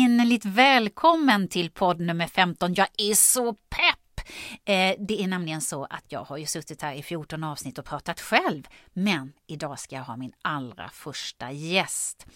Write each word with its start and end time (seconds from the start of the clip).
Innerligt 0.00 0.44
välkommen 0.44 1.48
till 1.48 1.70
podd 1.70 2.00
nummer 2.00 2.26
15. 2.26 2.74
Jag 2.74 2.86
är 2.98 3.14
så 3.14 3.54
pepp! 3.54 4.26
Eh, 4.64 4.94
det 4.98 5.22
är 5.22 5.26
nämligen 5.26 5.60
så 5.60 5.84
att 5.84 6.04
jag 6.08 6.24
har 6.24 6.36
ju 6.36 6.46
suttit 6.46 6.82
här 6.82 6.94
i 6.94 7.02
14 7.02 7.44
avsnitt 7.44 7.78
och 7.78 7.84
pratat 7.84 8.20
själv, 8.20 8.68
men 8.92 9.32
idag 9.46 9.78
ska 9.78 9.96
jag 9.96 10.02
ha 10.02 10.16
min 10.16 10.32
allra 10.42 10.88
första 10.88 11.52
gäst. 11.52 12.26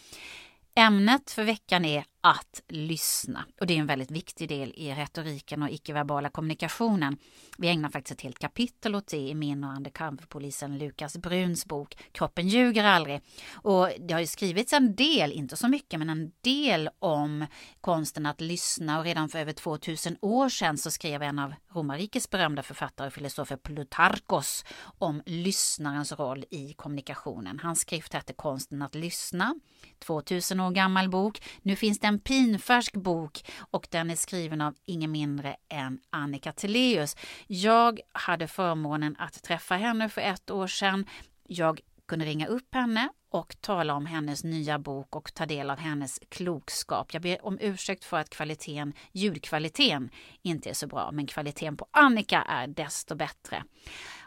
Ämnet 0.74 1.30
för 1.30 1.44
veckan 1.44 1.84
är 1.84 2.04
att 2.24 2.62
lyssna. 2.68 3.44
Och 3.60 3.66
det 3.66 3.74
är 3.74 3.78
en 3.78 3.86
väldigt 3.86 4.10
viktig 4.10 4.48
del 4.48 4.74
i 4.76 4.94
retoriken 4.94 5.62
och 5.62 5.70
icke-verbala 5.70 6.28
kommunikationen. 6.28 7.16
Vi 7.58 7.68
ägnar 7.68 7.88
faktiskt 7.88 8.18
ett 8.18 8.22
helt 8.22 8.38
kapitel 8.38 8.94
åt 8.94 9.06
det 9.06 9.16
i 9.16 9.34
min 9.34 9.64
och 9.64 9.76
undercoverpolisen 9.76 10.78
Lukas 10.78 11.16
Bruns 11.16 11.66
bok 11.66 11.96
Kroppen 12.12 12.48
ljuger 12.48 12.84
aldrig. 12.84 13.20
Och 13.52 13.88
det 13.98 14.14
har 14.14 14.20
ju 14.20 14.26
skrivits 14.26 14.72
en 14.72 14.94
del, 14.94 15.32
inte 15.32 15.56
så 15.56 15.68
mycket, 15.68 15.98
men 15.98 16.10
en 16.10 16.32
del 16.40 16.90
om 16.98 17.46
konsten 17.80 18.26
att 18.26 18.40
lyssna 18.40 18.98
och 18.98 19.04
redan 19.04 19.28
för 19.28 19.38
över 19.38 19.52
2000 19.52 20.16
år 20.20 20.48
sedan 20.48 20.78
så 20.78 20.90
skrev 20.90 21.22
en 21.22 21.38
av 21.38 21.54
romarrikets 21.74 22.30
berömda 22.30 22.62
författare 22.62 23.06
och 23.06 23.12
filosofer 23.12 23.56
Plutarkos 23.56 24.64
om 24.98 25.22
lyssnarens 25.26 26.12
roll 26.12 26.44
i 26.50 26.72
kommunikationen. 26.72 27.58
Hans 27.58 27.80
skrift 27.80 28.12
hette 28.12 28.32
Konsten 28.32 28.82
att 28.82 28.94
lyssna, 28.94 29.54
2000 29.98 30.60
år 30.60 30.70
gammal 30.70 31.08
bok. 31.08 31.42
Nu 31.62 31.76
finns 31.76 31.98
det 31.98 32.13
en 32.14 32.20
pinfärsk 32.20 32.94
bok 32.94 33.44
och 33.70 33.86
den 33.90 34.10
är 34.10 34.16
skriven 34.16 34.60
av 34.60 34.74
ingen 34.84 35.10
mindre 35.12 35.56
än 35.68 36.00
Annika 36.10 36.52
Teleus. 36.52 37.16
Jag 37.46 38.00
hade 38.12 38.48
förmånen 38.48 39.16
att 39.18 39.42
träffa 39.42 39.74
henne 39.74 40.08
för 40.08 40.20
ett 40.20 40.50
år 40.50 40.66
sedan. 40.66 41.06
Jag 41.48 41.80
kunde 42.08 42.24
ringa 42.24 42.46
upp 42.46 42.74
henne 42.74 43.08
och 43.30 43.56
tala 43.60 43.94
om 43.94 44.06
hennes 44.06 44.44
nya 44.44 44.78
bok 44.78 45.16
och 45.16 45.34
ta 45.34 45.46
del 45.46 45.70
av 45.70 45.78
hennes 45.78 46.20
klokskap. 46.28 47.14
Jag 47.14 47.22
ber 47.22 47.46
om 47.46 47.58
ursäkt 47.60 48.04
för 48.04 48.16
att 48.16 48.30
kvaliteten, 48.30 48.92
ljudkvaliteten 49.12 50.10
inte 50.42 50.70
är 50.70 50.74
så 50.74 50.86
bra, 50.86 51.10
men 51.12 51.26
kvaliteten 51.26 51.76
på 51.76 51.86
Annika 51.90 52.42
är 52.42 52.66
desto 52.66 53.14
bättre. 53.14 53.64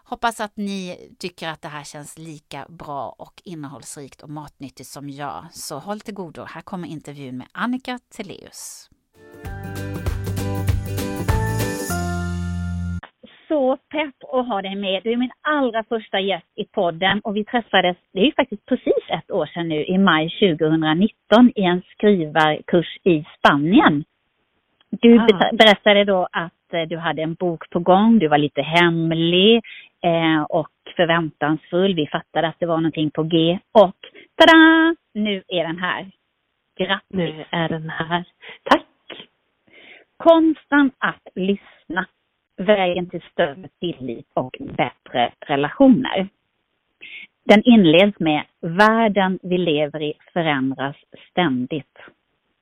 Hoppas 0.09 0.41
att 0.41 0.57
ni 0.57 0.81
tycker 1.19 1.47
att 1.49 1.61
det 1.61 1.67
här 1.67 1.83
känns 1.83 2.17
lika 2.17 2.65
bra 2.69 3.15
och 3.17 3.35
innehållsrikt 3.45 4.23
och 4.23 4.29
matnyttigt 4.29 4.89
som 4.89 5.09
jag. 5.09 5.45
Så 5.51 5.75
håll 5.79 5.99
till 5.99 6.13
godo, 6.13 6.41
här 6.53 6.61
kommer 6.61 6.87
intervjun 6.87 7.37
med 7.37 7.47
Annika 7.53 7.99
Teleus. 8.15 8.89
Så 13.47 13.77
pepp 13.77 14.15
att 14.33 14.47
ha 14.47 14.61
dig 14.61 14.75
med. 14.75 15.03
Du 15.03 15.11
är 15.11 15.17
min 15.17 15.37
allra 15.41 15.83
första 15.83 16.19
gäst 16.19 16.51
i 16.55 16.65
podden 16.65 17.19
och 17.23 17.35
vi 17.35 17.45
träffades, 17.45 17.97
det 18.13 18.19
är 18.19 18.25
ju 18.25 18.33
faktiskt 18.33 18.65
precis 18.65 19.03
ett 19.09 19.31
år 19.31 19.45
sedan 19.45 19.69
nu, 19.69 19.85
i 19.85 19.97
maj 19.97 20.29
2019 20.29 21.51
i 21.55 21.63
en 21.63 21.81
skrivarkurs 21.91 22.97
i 23.03 23.25
Spanien. 23.37 24.03
Du 24.89 25.19
ah. 25.19 25.51
berättade 25.51 26.03
då 26.03 26.27
att 26.31 26.56
eh, 26.73 26.81
du 26.81 26.97
hade 26.97 27.21
en 27.21 27.33
bok 27.33 27.69
på 27.69 27.79
gång, 27.79 28.19
du 28.19 28.27
var 28.27 28.37
lite 28.37 28.61
hemlig 28.61 29.55
eh, 30.03 30.41
och 30.49 30.71
förväntansfull. 30.95 31.95
Vi 31.95 32.07
fattade 32.07 32.47
att 32.47 32.59
det 32.59 32.65
var 32.65 32.77
någonting 32.77 33.11
på 33.11 33.23
G 33.23 33.59
och 33.71 33.95
tada! 34.35 34.95
Nu 35.13 35.43
är 35.47 35.63
den 35.63 35.79
här. 35.79 36.11
Grattis! 36.77 37.07
Nu 37.09 37.45
är 37.49 37.69
den 37.69 37.89
här. 37.89 38.23
Tack! 38.63 38.83
Konsten 40.17 40.91
att 40.97 41.27
lyssna. 41.35 42.07
Vägen 42.57 43.09
till 43.09 43.21
större 43.31 43.69
tillit 43.79 44.27
och 44.33 44.55
bättre 44.59 45.31
relationer. 45.39 46.27
Den 47.45 47.63
inleds 47.63 48.19
med 48.19 48.43
Världen 48.61 49.39
vi 49.41 49.57
lever 49.57 50.01
i 50.01 50.13
förändras 50.33 50.95
ständigt. 51.31 51.97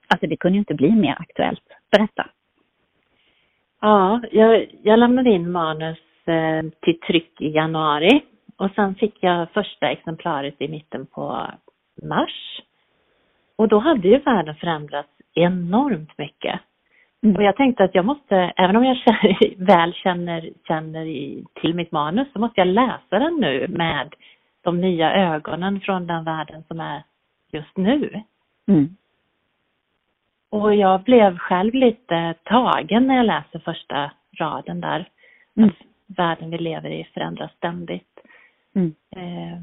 Alltså 0.08 0.28
det 0.28 0.38
kunde 0.38 0.56
ju 0.56 0.60
inte 0.60 0.74
bli 0.74 0.92
mer 0.92 1.16
aktuellt. 1.20 1.64
Berätta. 1.92 2.30
Ja, 3.86 4.22
jag, 4.32 4.68
jag 4.84 5.00
lämnade 5.00 5.30
in 5.30 5.52
manus 5.52 5.98
eh, 6.26 6.64
till 6.82 7.00
tryck 7.00 7.42
i 7.42 7.50
januari 7.50 8.22
och 8.58 8.72
sen 8.76 8.96
fick 8.96 9.24
jag 9.24 9.52
första 9.52 9.92
exemplaret 9.92 10.56
i 10.62 10.68
mitten 10.68 11.06
på 11.06 11.48
mars. 12.04 12.62
Och 13.56 13.68
då 13.68 13.80
hade 13.80 14.08
ju 14.08 14.18
världen 14.18 14.56
förändrats 14.56 15.10
enormt 15.34 16.18
mycket. 16.18 16.60
Mm. 17.24 17.36
Och 17.36 17.44
jag 17.44 17.56
tänkte 17.56 17.84
att 17.84 17.96
jag 17.96 18.06
måste, 18.06 18.36
även 18.36 18.76
om 18.76 18.86
jag 18.86 18.98
känner, 19.06 19.66
väl 19.66 19.94
känner, 19.94 20.50
känner 20.68 21.06
till 21.62 21.76
mitt 21.76 21.92
manus, 21.92 22.28
så 22.34 22.40
måste 22.40 22.62
jag 22.62 22.68
läsa 22.68 23.20
den 23.20 23.36
nu 23.36 23.68
med 23.70 24.14
de 24.64 24.82
nya 24.82 25.14
ögonen 25.14 25.80
från 25.80 26.08
den 26.08 26.24
världen 26.24 26.64
som 26.68 26.80
är 26.80 27.04
just 27.52 27.78
nu. 27.78 28.22
Mm. 28.68 28.96
Och 30.56 30.76
jag 30.76 31.02
blev 31.04 31.38
själv 31.38 31.74
lite 31.74 32.34
tagen 32.44 33.08
när 33.08 33.16
jag 33.16 33.26
läste 33.26 33.60
första 33.60 34.12
raden 34.40 34.82
där. 34.82 35.10
Mm. 35.58 35.70
Att 35.70 35.76
världen 36.18 36.50
vi 36.50 36.58
lever 36.58 36.90
i 36.90 37.08
förändras 37.14 37.52
ständigt. 37.58 38.20
Mm. 38.76 38.96
Eh, 39.16 39.60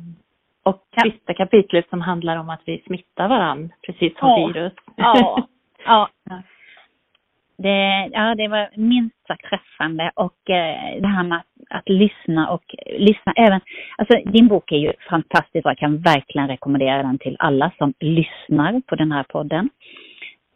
och 0.63 0.83
sista 1.03 1.35
kapitlet 1.35 1.89
som 1.89 2.01
handlar 2.01 2.37
om 2.37 2.51
att 2.51 2.61
vi 2.65 2.83
smittar 2.87 3.29
varandra, 3.29 3.75
precis 3.87 4.19
som 4.19 4.29
ja. 4.29 4.47
virus. 4.47 4.73
Ja. 4.97 5.47
ja. 5.85 6.09
ja. 6.25 6.43
Det, 7.57 8.09
ja, 8.13 8.35
det 8.35 8.49
var 8.49 8.71
minst 8.77 9.27
sagt 9.27 9.45
träffande 9.45 10.11
och 10.15 10.51
eh, 10.51 11.01
det 11.01 11.09
här 11.09 11.23
med 11.25 11.39
att, 11.39 11.79
att, 11.79 11.89
lyssna 11.89 12.51
och 12.51 12.75
lyssna 12.99 13.33
även, 13.37 13.61
alltså 13.99 14.31
din 14.31 14.49
bok 14.49 14.73
är 14.73 14.77
ju 14.77 14.93
fantastisk 15.11 15.65
och 15.65 15.71
jag 15.71 15.79
kan 15.79 15.99
verkligen 15.99 16.49
rekommendera 16.49 17.03
den 17.03 17.19
till 17.19 17.37
alla 17.39 17.73
som 17.79 17.95
lyssnar 18.01 18.81
på 18.87 18.95
den 18.97 19.13
här 19.13 19.23
podden. 19.23 19.69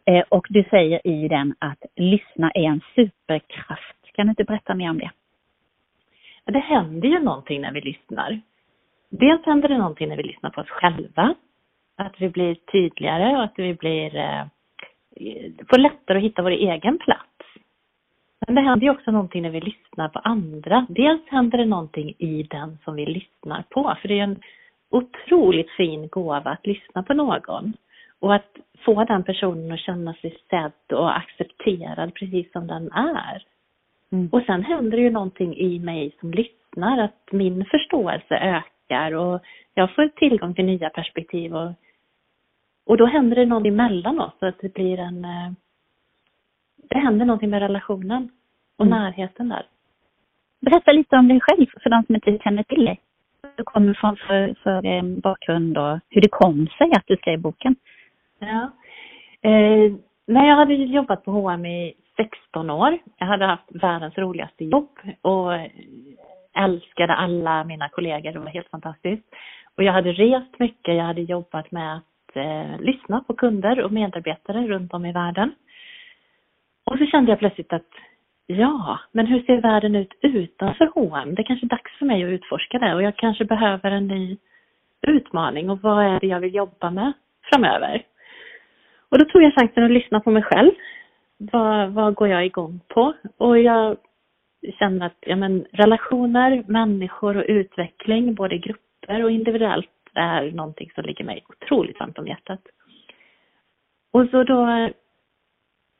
Eh, 0.07 0.23
och 0.29 0.47
du 0.49 0.63
säger 0.69 1.07
i 1.07 1.27
den 1.27 1.55
att 1.59 1.85
lyssna 1.95 2.51
är 2.51 2.63
en 2.63 2.81
superkraft. 2.95 4.13
Kan 4.13 4.25
du 4.25 4.29
inte 4.29 4.43
berätta 4.43 4.75
mer 4.75 4.89
om 4.89 4.99
det? 4.99 5.11
Det 6.45 6.59
händer 6.59 7.07
ju 7.07 7.19
någonting 7.19 7.61
när 7.61 7.71
vi 7.71 7.81
lyssnar. 7.81 8.41
Dels 9.09 9.45
händer 9.45 9.69
det 9.69 9.77
någonting 9.77 10.09
när 10.09 10.17
vi 10.17 10.23
lyssnar 10.23 10.49
på 10.49 10.61
oss 10.61 10.69
själva. 10.69 11.35
Att 11.95 12.21
vi 12.21 12.29
blir 12.29 12.55
tydligare 12.55 13.37
och 13.37 13.43
att 13.43 13.53
vi 13.55 13.73
blir, 13.73 14.15
eh, 14.15 14.45
får 15.69 15.77
lättare 15.77 16.17
att 16.17 16.23
hitta 16.23 16.41
vår 16.41 16.51
egen 16.51 16.97
plats. 16.97 17.23
Men 18.47 18.55
det 18.55 18.61
händer 18.61 18.85
ju 18.85 18.91
också 18.91 19.11
någonting 19.11 19.41
när 19.41 19.49
vi 19.49 19.61
lyssnar 19.61 20.09
på 20.09 20.19
andra. 20.19 20.85
Dels 20.89 21.21
händer 21.27 21.57
det 21.57 21.65
någonting 21.65 22.13
i 22.17 22.43
den 22.43 22.77
som 22.83 22.95
vi 22.95 23.05
lyssnar 23.05 23.63
på, 23.69 23.97
för 24.01 24.07
det 24.07 24.19
är 24.19 24.23
en 24.23 24.41
otroligt 24.89 25.71
fin 25.71 26.07
gåva 26.07 26.49
att 26.51 26.67
lyssna 26.67 27.03
på 27.03 27.13
någon. 27.13 27.73
Och 28.19 28.35
att 28.35 28.55
få 28.85 29.03
den 29.03 29.23
personen 29.23 29.71
att 29.71 29.79
känna 29.79 30.13
sig 30.13 30.37
sedd 30.49 30.97
och 30.97 31.17
accepterad 31.17 32.13
precis 32.13 32.51
som 32.51 32.67
den 32.67 32.91
är. 32.91 33.43
Mm. 34.11 34.29
Och 34.31 34.41
sen 34.45 34.63
händer 34.63 34.97
ju 34.97 35.09
någonting 35.09 35.57
i 35.57 35.79
mig 35.79 36.15
som 36.19 36.31
lyssnar, 36.31 36.97
att 36.97 37.31
min 37.31 37.65
förståelse 37.65 38.35
ökar 38.35 39.11
och 39.11 39.41
jag 39.73 39.95
får 39.95 40.07
tillgång 40.07 40.53
till 40.53 40.65
nya 40.65 40.89
perspektiv 40.89 41.55
och, 41.55 41.71
och 42.85 42.97
då 42.97 43.05
händer 43.05 43.35
det 43.35 43.45
någonting 43.45 43.75
mellan 43.75 44.19
oss, 44.19 44.33
att 44.39 44.59
det 44.59 44.73
blir 44.73 44.99
en... 44.99 45.25
Eh, 45.25 45.51
det 46.89 46.99
händer 46.99 47.25
någonting 47.25 47.49
med 47.49 47.61
relationen 47.61 48.29
och 48.77 48.85
mm. 48.85 48.99
närheten 48.99 49.49
där. 49.49 49.65
Berätta 50.59 50.91
lite 50.91 51.15
om 51.15 51.27
dig 51.27 51.39
själv 51.41 51.65
för 51.83 51.89
de 51.89 52.03
som 52.03 52.15
inte 52.15 52.37
känner 52.43 52.63
till 52.63 52.85
dig. 52.85 52.99
Du 53.55 53.63
kommer 53.63 53.93
från 53.93 54.17
för, 54.17 54.55
för 54.63 54.85
eh, 54.85 55.03
bakgrund 55.03 55.77
och 55.77 55.99
hur 56.09 56.21
det 56.21 56.29
kom 56.31 56.67
sig 56.77 56.91
att 56.91 57.07
du 57.07 57.17
skrev 57.17 57.39
boken. 57.39 57.75
Ja. 58.39 58.71
Eh, 59.41 59.93
när 60.27 60.47
jag 60.47 60.55
hade 60.55 60.73
jobbat 60.73 61.25
på 61.25 61.31
H&M 61.31 61.65
i 61.65 61.93
16 62.17 62.69
år. 62.69 62.97
Jag 63.17 63.27
hade 63.27 63.45
haft 63.45 63.69
världens 63.69 64.17
roligaste 64.17 64.65
jobb 64.65 64.99
och 65.21 65.53
älskade 66.57 67.13
alla 67.13 67.63
mina 67.63 67.89
kollegor. 67.89 68.31
Det 68.31 68.39
var 68.39 68.47
helt 68.47 68.69
fantastiskt. 68.69 69.23
Och 69.75 69.83
jag 69.83 69.93
hade 69.93 70.11
rest 70.11 70.59
mycket. 70.59 70.95
Jag 70.95 71.03
hade 71.03 71.21
jobbat 71.21 71.71
med 71.71 71.95
att 71.95 72.35
eh, 72.35 72.79
lyssna 72.79 73.23
på 73.27 73.33
kunder 73.33 73.83
och 73.83 73.91
medarbetare 73.91 74.67
runt 74.67 74.93
om 74.93 75.05
i 75.05 75.11
världen. 75.11 75.51
Och 76.83 76.97
så 76.97 77.05
kände 77.05 77.31
jag 77.31 77.39
plötsligt 77.39 77.73
att 77.73 77.91
ja, 78.47 78.99
men 79.11 79.27
hur 79.27 79.41
ser 79.41 79.61
världen 79.61 79.95
ut 79.95 80.13
utanför 80.21 80.91
H&M? 80.95 81.35
Det 81.35 81.41
är 81.41 81.43
kanske 81.43 81.65
är 81.65 81.69
dags 81.69 81.97
för 81.99 82.05
mig 82.05 82.23
att 82.23 82.29
utforska 82.29 82.79
det 82.79 82.95
och 82.95 83.03
jag 83.03 83.15
kanske 83.15 83.45
behöver 83.45 83.91
en 83.91 84.07
ny 84.07 84.37
utmaning 85.01 85.69
och 85.69 85.81
vad 85.81 86.05
är 86.05 86.19
det 86.19 86.27
jag 86.27 86.39
vill 86.39 86.55
jobba 86.55 86.91
med 86.91 87.13
framöver? 87.49 88.03
Och 89.09 89.19
då 89.19 89.25
tog 89.25 89.43
jag 89.43 89.53
chansen 89.53 89.83
att 89.83 89.91
lyssna 89.91 90.19
på 90.19 90.31
mig 90.31 90.43
själv. 90.43 90.71
Vad, 91.37 91.89
vad 91.91 92.15
går 92.15 92.27
jag 92.27 92.45
igång 92.45 92.79
på? 92.87 93.13
Och 93.37 93.59
jag 93.59 93.97
känner 94.79 95.05
att 95.05 95.17
ja, 95.19 95.35
men, 95.35 95.65
relationer, 95.71 96.63
människor 96.67 97.37
och 97.37 97.45
utveckling, 97.47 98.35
både 98.35 98.57
grupper 98.57 99.23
och 99.23 99.31
individuellt, 99.31 99.89
är 100.13 100.51
någonting 100.51 100.91
som 100.95 101.03
ligger 101.03 101.25
mig 101.25 101.43
otroligt 101.49 101.99
varmt 101.99 102.19
om 102.19 102.27
hjärtat. 102.27 102.61
Och 104.11 104.29
så 104.31 104.43
då 104.43 104.89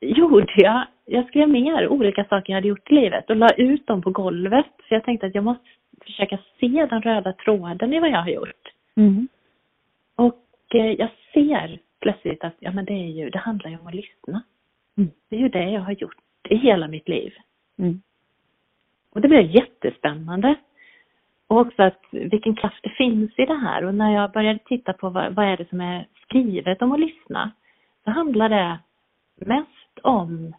gjorde 0.00 0.52
jag, 0.56 0.86
jag 1.04 1.28
skrev 1.28 1.48
ner 1.48 1.88
olika 1.88 2.24
saker 2.24 2.52
jag 2.52 2.56
hade 2.56 2.68
gjort 2.68 2.90
i 2.90 2.94
livet 2.94 3.30
och 3.30 3.36
la 3.36 3.50
ut 3.50 3.86
dem 3.86 4.02
på 4.02 4.10
golvet. 4.10 4.66
För 4.88 4.94
jag 4.94 5.04
tänkte 5.04 5.26
att 5.26 5.34
jag 5.34 5.44
måste 5.44 5.68
försöka 6.04 6.38
se 6.60 6.86
den 6.90 7.02
röda 7.02 7.32
tråden 7.32 7.92
i 7.92 8.00
vad 8.00 8.10
jag 8.10 8.22
har 8.22 8.30
gjort. 8.30 8.72
Mm. 8.96 9.28
Och 10.16 10.74
eh, 10.74 10.92
jag 10.92 11.10
ser 11.32 11.78
plötsligt 12.00 12.44
att 12.44 12.54
ja 12.58 12.72
men 12.72 12.84
det 12.84 12.92
är 12.92 13.10
ju, 13.10 13.30
det 13.30 13.38
handlar 13.38 13.70
ju 13.70 13.78
om 13.78 13.86
att 13.86 13.94
lyssna. 13.94 14.42
Mm. 14.96 15.10
Det 15.28 15.36
är 15.36 15.40
ju 15.40 15.48
det 15.48 15.70
jag 15.70 15.80
har 15.80 15.92
gjort 15.92 16.16
i 16.48 16.56
hela 16.56 16.88
mitt 16.88 17.08
liv. 17.08 17.32
Mm. 17.78 18.02
Och 19.10 19.20
det 19.20 19.28
blev 19.28 19.56
jättespännande. 19.56 20.54
Och 21.46 21.58
också 21.58 21.82
att 21.82 22.02
vilken 22.10 22.56
kraft 22.56 22.82
det 22.82 22.90
finns 22.90 23.38
i 23.38 23.44
det 23.44 23.58
här. 23.58 23.84
Och 23.84 23.94
när 23.94 24.14
jag 24.14 24.32
började 24.32 24.58
titta 24.58 24.92
på 24.92 25.10
vad, 25.10 25.34
vad 25.34 25.46
är 25.46 25.56
det 25.56 25.68
som 25.68 25.80
är 25.80 26.06
skrivet 26.22 26.82
om 26.82 26.92
att 26.92 27.00
lyssna, 27.00 27.50
så 28.04 28.10
handlar 28.10 28.48
det 28.48 28.78
mest 29.36 29.98
om 30.02 30.54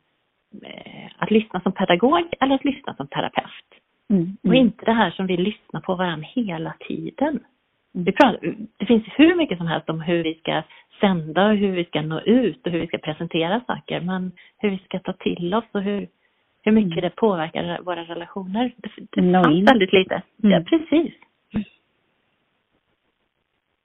eh, 0.64 1.12
att 1.18 1.32
lyssna 1.32 1.62
som 1.62 1.72
pedagog 1.72 2.34
eller 2.40 2.56
att 2.56 2.66
lyssna 2.66 2.96
som 2.96 3.08
terapeut. 3.08 3.70
Mm. 4.10 4.38
Och 4.44 4.56
inte 4.56 4.86
det 4.86 4.94
här 4.94 5.12
som 5.12 5.28
vi 5.28 5.38
lyssnar 5.38 5.82
på 5.82 5.96
varandra 5.96 6.28
hela 6.32 6.74
tiden. 6.88 7.40
Pratar, 7.94 8.38
det 8.78 8.86
finns 8.86 9.04
hur 9.18 9.36
mycket 9.36 9.58
som 9.58 9.68
helst 9.68 9.90
om 9.90 10.02
hur 10.02 10.24
vi 10.24 10.34
ska 10.36 10.62
sända 11.00 11.48
och 11.48 11.56
hur 11.56 11.72
vi 11.72 11.86
ska 11.86 12.02
nå 12.02 12.22
ut 12.22 12.66
och 12.66 12.72
hur 12.72 12.80
vi 12.80 12.88
ska 12.88 12.98
presentera 12.98 13.62
saker. 13.68 14.02
Men 14.02 14.32
hur 14.58 14.70
vi 14.70 14.78
ska 14.78 15.00
ta 15.00 15.14
till 15.14 15.54
oss 15.54 15.64
och 15.72 15.82
hur, 15.82 16.08
hur 16.64 16.72
mycket 16.72 16.92
Mm. 16.92 17.02
det 17.02 17.16
påverkar 17.16 17.80
våra 17.82 18.04
relationer. 18.04 18.72
Det, 18.78 18.90
det 19.12 19.22
Nå 19.22 19.44
fanns 19.44 19.56
in. 19.58 19.66
väldigt 19.66 19.94
lite. 19.94 20.22
Mm. 20.44 20.52
Ja, 20.52 20.62
precis. 20.70 21.14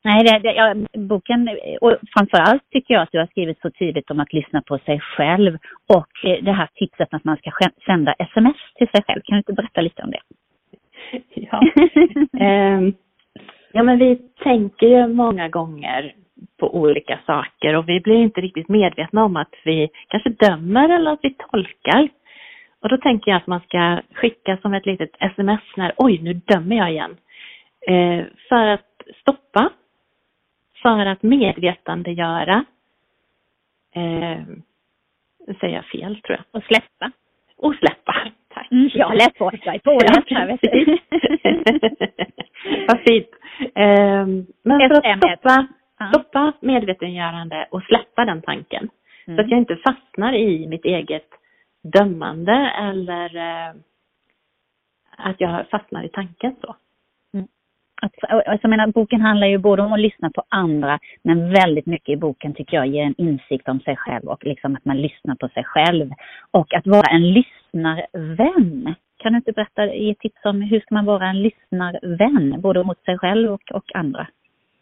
Nej, 0.07 0.25
det, 0.25 0.39
det, 0.39 0.55
ja, 0.55 0.75
boken, 0.99 1.49
och 1.81 1.97
framförallt 2.17 2.71
tycker 2.71 2.95
jag 2.95 3.03
att 3.03 3.13
du 3.13 3.19
har 3.19 3.27
skrivit 3.27 3.61
så 3.61 3.71
tydligt 3.71 4.11
om 4.11 4.21
att 4.21 4.33
lyssna 4.33 4.63
på 4.63 4.79
sig 4.79 5.01
själv 5.01 5.59
och 5.87 6.25
eh, 6.25 6.45
det 6.45 6.53
här 6.53 6.69
tipset 6.75 7.15
att 7.15 7.25
man 7.25 7.37
ska 7.37 7.51
sk- 7.51 7.85
sända 7.87 8.13
sms 8.19 8.57
till 8.75 8.89
sig 8.89 9.03
själv. 9.07 9.21
Kan 9.25 9.35
du 9.35 9.39
inte 9.39 9.53
berätta 9.53 9.81
lite 9.81 10.03
om 10.03 10.11
det? 10.11 10.21
Ja. 11.35 11.63
Ehm, 12.41 12.93
ja, 13.75 13.83
men 13.83 13.99
vi 13.99 14.17
tänker 14.43 14.87
ju 14.87 15.07
många 15.07 15.49
gånger 15.49 16.15
på 16.59 16.77
olika 16.77 17.21
saker 17.27 17.77
och 17.77 17.89
vi 17.89 18.01
blir 18.01 18.17
inte 18.17 18.41
riktigt 18.41 18.69
medvetna 18.69 19.25
om 19.25 19.37
att 19.37 19.55
vi 19.65 19.89
kanske 20.09 20.31
dömer 20.31 20.89
eller 20.89 21.11
att 21.13 21.19
vi 21.23 21.35
tolkar. 21.35 22.09
Och 22.81 22.89
då 22.89 22.97
tänker 22.97 23.31
jag 23.31 23.37
att 23.37 23.47
man 23.47 23.61
ska 23.61 24.01
skicka 24.15 24.57
som 24.57 24.75
ett 24.75 24.87
litet 24.87 25.11
sms 25.19 25.61
när, 25.77 25.93
oj 25.97 26.19
nu 26.23 26.33
dömer 26.33 26.77
jag 26.77 26.91
igen. 26.91 27.17
Eh, 27.87 28.25
för 28.49 28.67
att 28.67 29.03
stoppa, 29.21 29.71
för 30.83 31.07
att 31.07 31.23
medvetandegöra, 31.23 32.65
eh, 33.95 34.41
jag 35.61 35.85
fel 35.85 36.21
tror 36.21 36.39
jag, 36.39 36.45
Och 36.51 36.65
släppa. 36.65 37.11
och 37.57 37.75
släppa. 37.75 38.15
Tack. 38.55 38.73
Mm, 38.73 38.91
jag 38.95 39.15
lätt 39.17 39.39
på, 39.39 39.51
jag 39.65 39.75
är 39.75 39.79
påläst 39.79 40.31
här 40.31 40.47
vet 40.47 40.61
du. 40.63 40.99
Vad 42.89 43.01
fint. 43.01 43.29
Ehm, 43.75 44.47
men 44.65 44.79
för 44.89 44.97
att 44.97 45.19
stoppa, 45.19 45.67
stoppa 46.13 46.53
medvetandegörande 46.61 47.67
och 47.71 47.83
släppa 47.83 48.25
den 48.25 48.43
tanken. 48.43 48.89
Så 49.25 49.33
att 49.33 49.39
Mm. 49.39 49.49
jag 49.51 49.59
inte 49.59 49.77
fastnar 49.77 50.33
i 50.33 50.67
mitt 50.69 50.85
eget 50.85 51.29
dömande 51.83 52.53
eller 52.79 53.37
eh, 53.37 53.75
att 55.17 55.41
jag 55.41 55.69
fastnar 55.71 56.05
i 56.05 56.09
tanken 56.09 56.57
så. 56.61 56.77
Att, 58.05 58.31
alltså, 58.31 58.59
jag 58.63 58.71
menar, 58.71 58.87
boken 58.87 59.21
handlar 59.21 59.47
ju 59.47 59.59
både 59.59 59.83
om 59.83 59.93
att 59.93 60.01
lyssna 60.01 60.31
på 60.31 60.43
andra, 60.49 60.99
men 61.23 61.51
väldigt 61.51 61.87
mycket 61.87 62.09
i 62.09 62.17
boken 62.17 62.55
tycker 62.55 62.77
jag 62.77 62.87
ger 62.87 63.05
en 63.05 63.15
insikt 63.19 63.69
om 63.69 63.81
sig 63.81 63.97
själv 63.97 64.25
och 64.29 64.45
liksom 64.45 64.77
att 64.77 64.85
man 64.85 65.03
lyssnar 65.03 65.35
på 65.35 65.49
sig 65.49 65.65
själv. 65.65 66.11
Och 66.51 66.75
att 66.75 66.87
vara 66.87 67.07
en 67.11 67.33
lyssnarvän. 67.33 68.95
Kan 69.17 69.33
du 69.33 69.37
inte 69.37 69.53
berätta, 69.53 69.95
ge 69.95 70.15
tips 70.15 70.45
om 70.45 70.63
hur 70.63 70.81
ska 70.81 70.95
man 70.95 71.05
vara 71.05 71.27
en 71.27 71.43
lyssnarvän, 71.43 72.61
både 72.61 72.85
mot 72.85 73.05
sig 73.05 73.19
själv 73.19 73.53
och, 73.53 73.73
och 73.73 73.95
andra? 73.95 74.27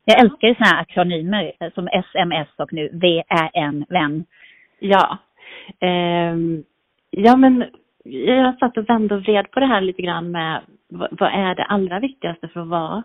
Jag 0.05 0.21
älskar 0.21 0.49
ju 0.49 0.55
sådana 0.55 0.75
här 0.75 0.83
akronymer 0.83 1.53
eh, 1.61 1.73
som 1.75 1.89
SMS 1.89 2.49
och 2.57 2.73
nu 2.73 2.89
VÄN, 2.93 3.85
vän. 3.89 4.25
Ja. 4.79 5.19
Ehm, 5.81 6.65
ja 7.11 7.37
men 7.37 7.65
jag 8.05 8.59
satt 8.59 8.77
och 8.77 8.89
vände 8.89 9.15
och 9.15 9.23
vred 9.23 9.51
på 9.51 9.61
det 9.61 9.67
här 9.67 9.81
lite 9.81 10.03
grann 10.03 10.31
med 10.31 10.61
vad, 10.89 11.09
vad 11.11 11.33
är 11.33 11.55
det 11.55 11.65
allra 11.65 12.01
viktigaste 12.01 12.49
för 12.49 12.61
att 12.61 12.69
vara 12.69 13.03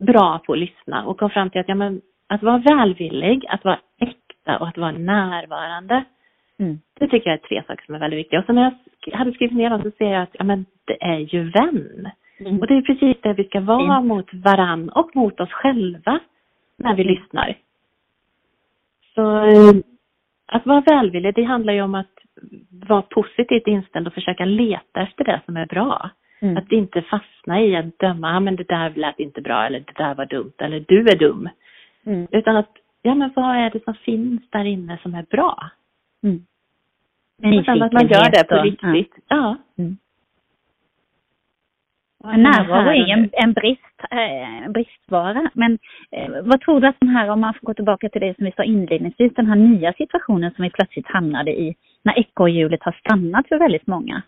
bra 0.00 0.40
på 0.46 0.52
att 0.52 0.58
lyssna 0.58 1.04
och 1.06 1.18
kom 1.18 1.30
fram 1.30 1.50
till 1.50 1.60
att 1.60 1.68
ja 1.68 1.74
men 1.74 2.00
att 2.26 2.42
vara 2.42 2.58
välvillig, 2.58 3.46
att 3.48 3.64
vara 3.64 3.78
äkta 4.00 4.58
och 4.58 4.68
att 4.68 4.78
vara 4.78 4.92
närvarande. 4.92 6.04
Mm. 6.58 6.78
Det 6.98 7.08
tycker 7.08 7.30
jag 7.30 7.38
är 7.38 7.48
tre 7.48 7.62
saker 7.66 7.84
som 7.84 7.94
är 7.94 7.98
väldigt 7.98 8.18
viktiga. 8.18 8.40
Och 8.40 8.46
så 8.46 8.52
när 8.52 8.74
jag 9.06 9.18
hade 9.18 9.32
skrivit 9.32 9.56
ner 9.56 9.70
dem 9.70 9.82
så 9.82 9.90
ser 9.90 10.10
jag 10.12 10.22
att 10.22 10.36
ja 10.38 10.44
men 10.44 10.66
det 10.84 11.04
är 11.04 11.18
ju 11.18 11.50
vän. 11.50 12.08
Mm. 12.40 12.60
Och 12.60 12.66
det 12.66 12.74
är 12.74 12.82
precis 12.82 13.16
det 13.22 13.32
vi 13.32 13.44
ska 13.44 13.60
vara 13.60 13.98
Fint. 13.98 14.08
mot 14.08 14.34
varann 14.34 14.88
och 14.88 15.16
mot 15.16 15.40
oss 15.40 15.52
själva 15.52 16.20
när 16.76 16.94
vi 16.94 17.04
lyssnar. 17.04 17.58
Så 19.14 19.46
att 20.46 20.66
vara 20.66 20.80
välvillig, 20.80 21.34
det 21.34 21.42
handlar 21.42 21.72
ju 21.72 21.82
om 21.82 21.94
att 21.94 22.14
vara 22.70 23.02
positivt 23.02 23.66
inställd 23.66 24.06
och 24.06 24.14
försöka 24.14 24.44
leta 24.44 25.00
efter 25.00 25.24
det 25.24 25.40
som 25.46 25.56
är 25.56 25.66
bra. 25.66 26.10
Mm. 26.42 26.56
Att 26.56 26.72
inte 26.72 27.02
fastna 27.02 27.60
i 27.62 27.76
att 27.76 27.98
döma, 27.98 28.36
"Ah, 28.36 28.40
men 28.40 28.56
det 28.56 28.68
där 28.68 28.90
lät 28.90 29.18
inte 29.20 29.40
bra 29.40 29.66
eller 29.66 29.78
det 29.80 29.92
där 29.96 30.14
var 30.14 30.26
dumt 30.26 30.52
eller 30.58 30.84
du 30.88 31.00
är 31.08 31.16
dum. 31.16 31.48
Mm. 32.06 32.26
Utan 32.30 32.56
att, 32.56 32.70
ja 33.02 33.14
men 33.14 33.32
vad 33.36 33.56
är 33.56 33.70
det 33.70 33.84
som 33.84 33.94
finns 33.94 34.42
där 34.50 34.64
inne 34.64 34.98
som 35.02 35.14
är 35.14 35.22
bra? 35.22 35.70
Mm. 36.22 37.58
Och 37.58 37.64
sen 37.64 37.82
att 37.82 37.92
man 37.92 38.08
gör 38.08 38.30
det 38.30 38.44
på 38.48 38.54
och- 38.54 38.64
riktigt. 38.64 39.24
Ja. 39.28 39.56
Mm. 39.78 39.96
Och 42.24 42.28
Men 42.30 42.42
närvaro 42.42 42.88
är 42.88 42.94
ju 43.06 43.12
en, 43.12 43.30
en 43.32 43.52
brist, 43.52 44.00
eh, 44.10 44.70
bristvara. 44.70 45.50
Men 45.54 45.78
eh, 46.10 46.30
vad 46.42 46.60
tror 46.60 46.80
du 46.80 46.86
att 46.88 47.00
den 47.00 47.08
här, 47.08 47.28
om 47.30 47.40
man 47.40 47.54
får 47.54 47.66
gå 47.66 47.74
tillbaka 47.74 48.08
till 48.08 48.20
det 48.20 48.36
som 48.36 48.44
vi 48.44 48.52
sa 48.56 48.62
inledningsvis, 48.64 49.34
den 49.34 49.46
här 49.46 49.56
nya 49.56 49.92
situationen 49.92 50.50
som 50.50 50.62
vi 50.62 50.70
plötsligt 50.70 51.06
hamnade 51.06 51.50
i, 51.60 51.74
när 52.02 52.18
ekorrhjulet 52.18 52.82
har 52.82 52.92
stannat 52.92 53.48
för 53.48 53.58
väldigt 53.58 53.86
många. 53.86 54.22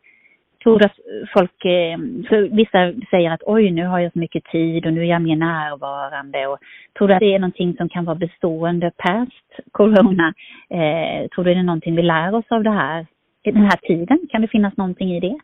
Tror 0.62 0.85
att 0.85 0.99
folk, 1.35 1.64
eh, 1.64 1.99
för 2.29 2.56
vissa 2.56 2.93
säger 3.11 3.31
att 3.31 3.43
oj 3.47 3.70
nu 3.70 3.87
har 3.87 3.99
jag 3.99 4.12
så 4.12 4.19
mycket 4.19 4.44
tid 4.44 4.87
och 4.87 4.93
nu 4.93 5.00
är 5.00 5.05
jag 5.05 5.23
mer 5.23 5.37
närvarande 5.37 6.47
och 6.47 6.59
tror 6.99 7.09
du 7.09 7.14
att 7.14 7.21
det 7.21 7.35
är 7.35 7.38
någonting 7.38 7.76
som 7.76 7.88
kan 7.88 8.04
vara 8.04 8.16
bestående 8.16 8.90
past 8.97 9.61
corona? 9.73 10.35
Eh, 10.71 11.28
tror 11.28 11.45
du 11.45 11.54
det 11.54 11.61
är 11.61 11.62
någonting 11.62 11.97
vi 11.97 12.02
lär 12.02 12.35
oss 12.35 12.45
av 12.49 12.62
det 12.62 12.71
här, 12.71 13.07
i 13.42 13.50
den 13.50 13.62
här 13.62 13.76
tiden? 13.83 14.19
Kan 14.31 14.42
det 14.42 14.49
finnas 14.49 14.76
någonting 14.76 15.16
i 15.16 15.21
det? 15.21 15.38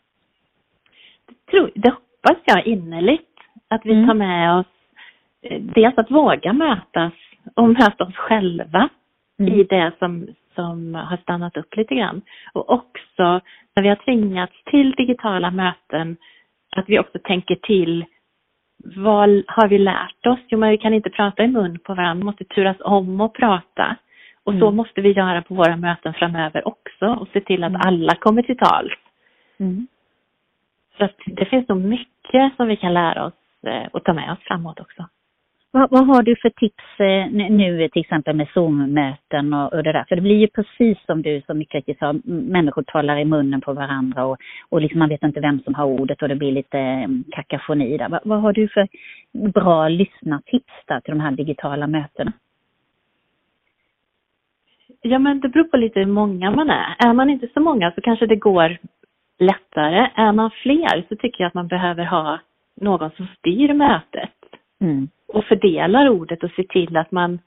tror, 1.51 1.71
det 1.75 1.91
hoppas 1.91 2.43
jag 2.45 2.67
innerligt. 2.67 3.25
Att 3.69 3.87
vi 3.87 3.93
Mm. 3.93 4.07
tar 4.07 4.15
med 4.15 4.59
oss 4.59 4.67
eh, 5.43 5.61
dels 5.61 5.99
att 5.99 6.11
våga 6.11 6.53
mötas 6.53 7.13
och 7.55 7.69
möta 7.69 8.05
oss 8.05 8.15
själva 8.17 8.89
Mm. 9.41 9.55
i 9.61 9.65
det 9.65 9.93
som, 9.99 10.27
som 10.59 10.95
har 10.95 11.17
stannat 11.17 11.57
upp 11.57 11.77
lite 11.77 11.95
grann. 11.95 12.23
Och 12.53 12.71
också 12.71 13.27
när 13.75 13.83
vi 13.83 13.89
har 13.89 13.97
tvingats 13.97 14.53
till 14.71 14.91
digitala 14.93 15.51
möten, 15.51 16.17
att 16.77 16.85
vi 16.89 16.99
också 16.99 17.19
tänker 17.25 17.55
till 17.55 18.05
vad 18.97 19.43
har 19.47 19.69
vi 19.69 19.79
lärt 19.79 20.27
oss? 20.27 20.39
Jo, 20.49 20.59
men 20.59 20.71
vi 20.71 20.79
kan 20.79 20.95
inte 20.95 21.11
prata 21.11 21.45
i 21.45 21.49
mun 21.49 21.79
på 21.79 21.95
varandra, 21.95 22.21
vi 22.21 22.25
måste 22.25 22.45
turas 22.45 22.77
om 22.81 23.21
att 23.21 23.33
prata. 23.33 23.97
Och 24.45 24.53
så 24.53 24.67
Mm. 24.67 24.77
måste 24.77 25.01
vi 25.01 25.13
göra 25.13 25.43
på 25.43 25.55
våra 25.55 25.77
möten 25.77 26.15
framöver 26.15 26.69
också 26.69 27.07
och 27.07 27.29
se 27.33 27.41
till 27.41 27.65
att 27.65 27.71
Mm. 27.71 27.81
alla 27.85 28.15
kommer 28.15 28.43
till 28.43 28.57
tals. 28.57 28.93
Mm. 29.61 29.87
Så 30.99 31.05
att 31.05 31.17
det 31.27 31.45
finns 31.45 31.69
nog 31.69 31.79
mycket 31.85 32.57
som 32.57 32.69
vi 32.69 32.77
kan 32.77 32.95
lära 32.95 33.27
oss 33.27 33.35
eh, 33.67 33.87
och 33.93 34.05
ta 34.05 34.13
med 34.13 34.33
oss 34.33 34.39
framåt 34.43 34.81
också. 34.81 35.07
Vad, 35.71 35.91
vad 35.91 36.07
har 36.07 36.23
du 36.23 36.37
för 36.37 36.51
tips 36.51 37.01
eh, 37.01 37.51
nu- 37.51 37.89
till 37.89 38.01
exempel 38.01 38.37
med 38.37 38.49
Zoom-möten 38.55 39.53
och, 39.55 39.73
och 39.73 39.83
det 39.83 39.93
där? 39.93 40.05
För 40.09 40.17
det 40.17 40.23
blir 40.23 40.37
ju 40.37 40.47
precis 40.47 40.99
som 41.07 41.23
du 41.23 41.43
som 41.47 41.59
mycket 41.59 41.75
riktigt 41.75 41.99
sa, 41.99 42.15
människor 42.25 42.83
talar 42.83 43.17
i 43.19 43.25
munnen 43.25 43.61
på 43.61 43.73
varandra 43.73 44.25
och, 44.25 44.37
och 44.69 44.81
liksom 44.81 44.99
man 44.99 45.09
vet 45.09 45.23
inte 45.23 45.41
vem 45.41 45.61
som 45.61 45.75
har 45.75 45.85
ordet 45.85 46.23
och 46.23 46.29
det 46.29 46.37
blir 46.37 46.53
lite 46.53 46.79
eh, 46.79 47.09
kakafoni 47.31 47.99
där. 47.99 48.09
Vad, 48.09 48.21
vad 48.25 48.41
har 48.41 48.53
du 48.53 48.69
för 48.69 48.89
bra 49.53 49.89
lyssnartips 49.89 50.73
där 50.87 51.01
till 51.01 51.15
de 51.15 51.21
här 51.21 51.31
digitala 51.31 51.87
mötena? 51.87 52.33
Ja 55.03 55.19
men 55.19 55.41
det 55.41 55.49
beror 55.49 55.65
på 55.65 55.77
lite 55.77 55.99
hur 56.01 56.07
många 56.07 56.51
man 56.51 56.71
är. 56.71 56.97
Är 56.99 57.13
man 57.13 57.31
inte 57.31 57.49
så 57.55 57.61
många 57.61 57.93
så 57.93 58.01
kanske 58.01 58.27
det 58.27 58.37
går 58.37 58.79
lättare. 59.39 60.11
Är 60.15 60.33
man 60.33 60.51
fler 60.51 61.05
så 61.09 61.17
tycker 61.17 61.45
jag 61.45 61.49
att 61.49 61.55
man 61.55 61.69
behöver 61.69 62.05
ha 62.05 62.39
någon 62.81 63.11
som 63.11 63.27
styr 63.39 63.73
mötet 63.75 64.31
Mm. 64.81 65.09
Och 65.29 65.45
fördelar 65.45 66.09
ordet 66.09 66.45
och 66.45 66.51
ser 66.51 66.63
till 66.63 66.97
att 66.97 67.11
man 67.13 67.39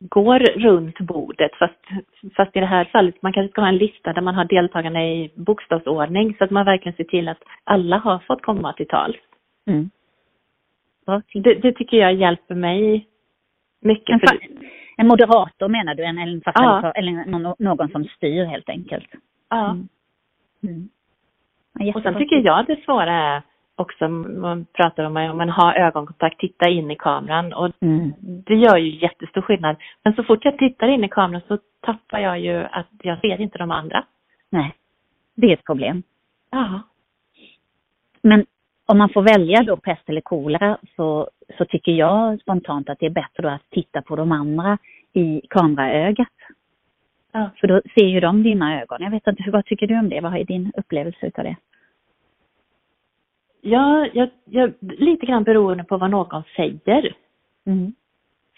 går 0.00 0.38
runt 0.38 0.98
bordet 0.98 1.54
fast, 1.58 1.80
fast 2.36 2.56
i 2.56 2.60
det 2.60 2.66
här 2.66 2.84
fallet 2.84 3.22
man 3.22 3.32
kanske 3.32 3.50
ska 3.52 3.60
ha 3.60 3.68
en 3.68 3.76
lista 3.76 4.12
där 4.12 4.22
man 4.22 4.34
har 4.34 4.44
deltagarna 4.44 5.04
i 5.06 5.30
bokstavsordning 5.34 6.34
så 6.38 6.44
att 6.44 6.50
man 6.50 6.64
verkligen 6.64 6.96
ser 6.96 7.04
till 7.04 7.28
att 7.28 7.42
alla 7.64 7.98
har 7.98 8.18
fått 8.18 8.42
komma 8.42 8.72
till 8.72 8.88
tals. 8.88 9.16
Mm. 9.66 9.90
Det, 11.34 11.54
det 11.54 11.72
tycker 11.72 11.96
jag 11.96 12.14
hjälper 12.14 12.54
mig 12.54 12.94
En, 12.94 13.88
mycket. 13.88 14.20
För, 14.20 14.26
fa- 14.26 14.68
en 14.96 15.06
moderator 15.06 15.68
menar 15.68 15.94
du, 15.94 16.04
en, 16.04 16.18
en 16.18 16.42
Ja. 16.54 16.92
eller 16.92 17.12
någon, 17.12 17.54
någon 17.58 17.88
som 17.88 18.04
styr 18.04 18.44
helt 18.44 18.68
enkelt? 18.68 19.08
ja. 19.50 19.70
Mm. 19.70 19.88
Mm. 20.62 20.88
Ja, 21.78 21.92
Och 21.96 22.02
sen 22.02 22.14
tycker 22.14 22.36
jag 22.36 22.66
det 22.66 22.84
svåra 22.84 23.12
är 23.12 23.42
också, 23.76 24.08
man 24.08 24.66
pratar 24.72 25.04
om 25.04 25.16
att 25.16 25.36
man 25.36 25.48
har 25.48 25.74
ögonkontakt, 25.74 26.40
titta 26.40 26.68
in 26.68 26.90
i 26.90 26.96
kameran 26.96 27.52
och 27.52 27.70
Mm. 27.80 28.12
det 28.18 28.54
gör 28.54 28.76
ju 28.76 29.00
jättestor 29.02 29.40
skillnad. 29.40 29.76
Men 30.04 30.14
så 30.14 30.22
fort 30.24 30.44
jag 30.44 30.58
tittar 30.58 30.88
in 30.88 31.04
i 31.04 31.08
kameran 31.08 31.42
så 31.48 31.58
tappar 31.80 32.18
jag 32.18 32.40
ju 32.40 32.64
att 32.64 32.88
jag 33.02 33.20
ser 33.20 33.40
inte 33.40 33.58
de 33.58 33.70
andra. 33.70 34.04
Nej, 34.50 34.74
det 35.34 35.46
är 35.46 35.52
ett 35.52 35.64
problem. 35.64 36.02
Ja. 36.50 36.80
Men 38.22 38.46
om 38.86 38.98
man 38.98 39.08
får 39.08 39.22
välja 39.22 39.62
då 39.62 39.76
pest 39.76 40.08
eller 40.08 40.20
kolera 40.20 40.78
så, 40.96 41.28
så 41.58 41.64
tycker 41.64 41.92
jag 41.92 42.40
spontant 42.40 42.88
att 42.88 42.98
det 42.98 43.06
är 43.06 43.10
bättre 43.10 43.42
då 43.42 43.48
att 43.48 43.70
titta 43.70 44.02
på 44.02 44.16
de 44.16 44.32
andra 44.32 44.78
i 45.12 45.42
kameraögat. 45.50 46.28
ja. 47.32 47.50
För 47.56 47.66
då 47.66 47.80
ser 47.94 48.06
ju 48.06 48.20
de 48.20 48.42
dina 48.42 48.82
ögon. 48.82 49.02
Jag 49.02 49.10
vet 49.10 49.26
inte, 49.26 49.50
vad 49.50 49.64
tycker 49.64 49.86
du 49.86 49.98
om 49.98 50.08
det? 50.08 50.20
Vad 50.20 50.36
är 50.36 50.44
din 50.44 50.72
upplevelse 50.76 51.26
utav 51.26 51.44
det? 51.44 51.56
Ja, 53.66 54.08
jag, 54.12 54.30
jag, 54.44 54.74
lite 54.80 55.26
grann 55.26 55.44
beroende 55.44 55.84
på 55.84 55.96
vad 55.96 56.10
någon 56.10 56.42
säger. 56.56 57.16
Mm. 57.66 57.92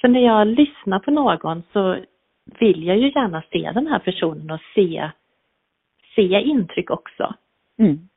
För 0.00 0.08
när 0.08 0.20
jag 0.20 0.46
lyssnar 0.46 0.98
på 0.98 1.10
någon 1.10 1.62
så 1.72 1.96
vill 2.44 2.86
jag 2.86 2.96
ju 2.96 3.08
gärna 3.08 3.42
se 3.52 3.70
den 3.74 3.86
här 3.86 3.98
personen 3.98 4.50
och 4.50 4.60
se, 4.74 5.10
se 6.14 6.40
intryck 6.40 6.90
också. 6.90 7.34
Mm. 7.78 8.08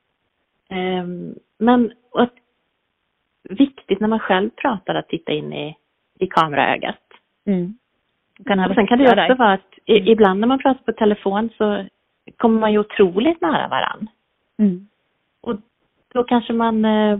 Ehm, 0.68 1.34
men 1.58 1.92
att, 2.12 2.34
viktigt 3.42 4.00
när 4.00 4.08
man 4.08 4.20
själv 4.20 4.50
pratar 4.50 4.94
att 4.94 5.08
titta 5.08 5.32
in 5.32 5.52
i, 5.52 5.76
i 6.18 6.26
kameraögat. 6.26 7.02
Mm. 7.46 7.74
Kan 8.44 8.58
Och 8.58 8.74
sen 8.74 8.86
kan 8.86 8.98
det 8.98 9.04
ju 9.04 9.10
också 9.10 9.34
vara 9.34 9.52
att 9.52 9.78
i, 9.84 9.94
ibland 9.94 10.40
när 10.40 10.48
man 10.48 10.58
pratar 10.58 10.82
på 10.84 10.92
telefon 10.92 11.50
så 11.56 11.86
kommer 12.36 12.60
man 12.60 12.72
ju 12.72 12.78
otroligt 12.78 13.40
nära 13.40 13.68
varann. 13.68 14.08
Mm. 14.58 14.88
Och 15.40 15.56
då 16.14 16.24
kanske 16.24 16.52
man 16.52 16.84
eh, 16.84 17.18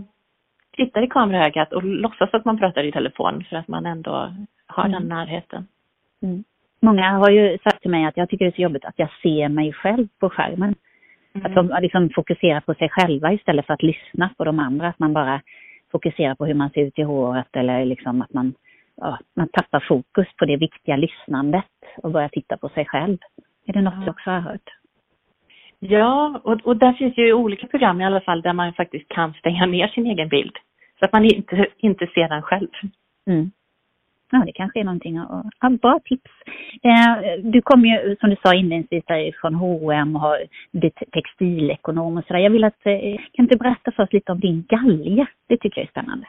tittar 0.72 1.02
i 1.02 1.06
kameraögat 1.06 1.72
och 1.72 1.84
låtsas 1.84 2.34
att 2.34 2.44
man 2.44 2.58
pratar 2.58 2.84
i 2.84 2.92
telefon 2.92 3.44
för 3.48 3.56
att 3.56 3.68
man 3.68 3.86
ändå 3.86 4.34
har 4.66 4.84
Mm. 4.84 4.92
den 4.92 5.08
närheten. 5.08 5.66
Mm. 6.22 6.44
Många 6.82 7.10
har 7.10 7.30
ju 7.30 7.58
sagt 7.58 7.82
till 7.82 7.90
mig 7.90 8.04
att 8.04 8.16
jag 8.16 8.28
tycker 8.28 8.44
det 8.44 8.50
är 8.50 8.56
så 8.56 8.62
jobbigt 8.62 8.84
att 8.84 8.98
jag 8.98 9.08
ser 9.22 9.48
mig 9.48 9.72
själv 9.72 10.08
på 10.18 10.30
skärmen. 10.30 10.74
Att 11.44 11.54
de 11.54 11.78
liksom 11.82 12.10
fokuserar 12.14 12.60
på 12.60 12.74
sig 12.74 12.88
själva 12.88 13.32
istället 13.32 13.66
för 13.66 13.74
att 13.74 13.82
lyssna 13.82 14.30
på 14.36 14.44
de 14.44 14.58
andra. 14.58 14.88
Att 14.88 14.98
man 14.98 15.12
bara 15.12 15.40
fokuserar 15.92 16.34
på 16.34 16.46
hur 16.46 16.54
man 16.54 16.70
ser 16.70 16.80
ut 16.80 16.98
i 16.98 17.02
håret 17.02 17.56
eller 17.56 17.84
liksom 17.84 18.22
att 18.22 18.32
man, 18.32 18.54
ja, 18.96 19.18
man 19.36 19.48
tappar 19.48 19.80
fokus 19.88 20.26
på 20.38 20.44
det 20.44 20.56
viktiga 20.56 20.96
lyssnandet 20.96 21.64
och 22.02 22.10
börjar 22.10 22.28
titta 22.28 22.56
på 22.56 22.68
sig 22.68 22.84
själv. 22.86 23.18
Är 23.66 23.72
det 23.72 23.80
något 23.82 23.94
Ja. 23.98 24.04
du 24.04 24.10
också 24.10 24.30
har 24.30 24.40
hört? 24.40 24.70
Ja, 25.80 26.40
och, 26.44 26.60
och 26.64 26.76
där 26.76 26.92
finns 26.92 27.18
ju 27.18 27.32
olika 27.32 27.66
program 27.66 28.00
i 28.00 28.04
alla 28.04 28.20
fall 28.20 28.42
där 28.42 28.52
man 28.52 28.72
faktiskt 28.72 29.08
kan 29.08 29.34
stänga 29.34 29.66
ner 29.66 29.88
sin 29.88 30.06
egen 30.06 30.28
bild. 30.28 30.56
Så 30.98 31.04
att 31.04 31.12
man 31.12 31.24
inte, 31.24 31.66
inte 31.78 32.06
ser 32.06 32.28
den 32.28 32.42
själv. 32.42 32.68
Mm. 33.26 33.50
Ja, 34.30 34.42
det 34.46 34.52
kanske 34.52 34.80
är 34.80 34.84
någonting 34.84 35.18
att... 35.18 35.44
Ja, 35.60 35.70
bra 35.70 36.00
tips. 36.04 36.30
Eh, 36.82 37.42
du 37.42 37.62
kommer 37.62 37.88
ju, 37.88 38.16
som 38.20 38.30
du 38.30 38.36
sa 38.42 38.54
inledningsvis, 38.54 39.36
från 39.40 39.54
H&M 39.54 40.16
och 40.16 40.22
har 40.22 40.38
blivit 40.72 41.02
textilekonom 41.12 42.16
och 42.16 42.24
sådär. 42.24 42.40
Jag 42.40 42.50
vill 42.50 42.64
att, 42.64 42.86
eh, 42.86 43.20
kan 43.32 43.46
du 43.46 43.56
berätta 43.56 43.92
för 43.92 44.02
oss 44.02 44.12
lite 44.12 44.32
om 44.32 44.40
din 44.40 44.64
galge? 44.68 45.26
Det 45.48 45.56
tycker 45.56 45.80
jag 45.80 45.86
är 45.86 45.90
spännande. 45.90 46.26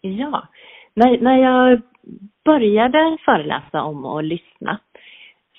Ja. 0.00 0.48
När, 0.94 1.20
när 1.20 1.36
jag 1.36 1.80
började 2.44 3.18
föreläsa 3.24 3.82
om 3.82 4.04
att 4.04 4.24
lyssna 4.24 4.78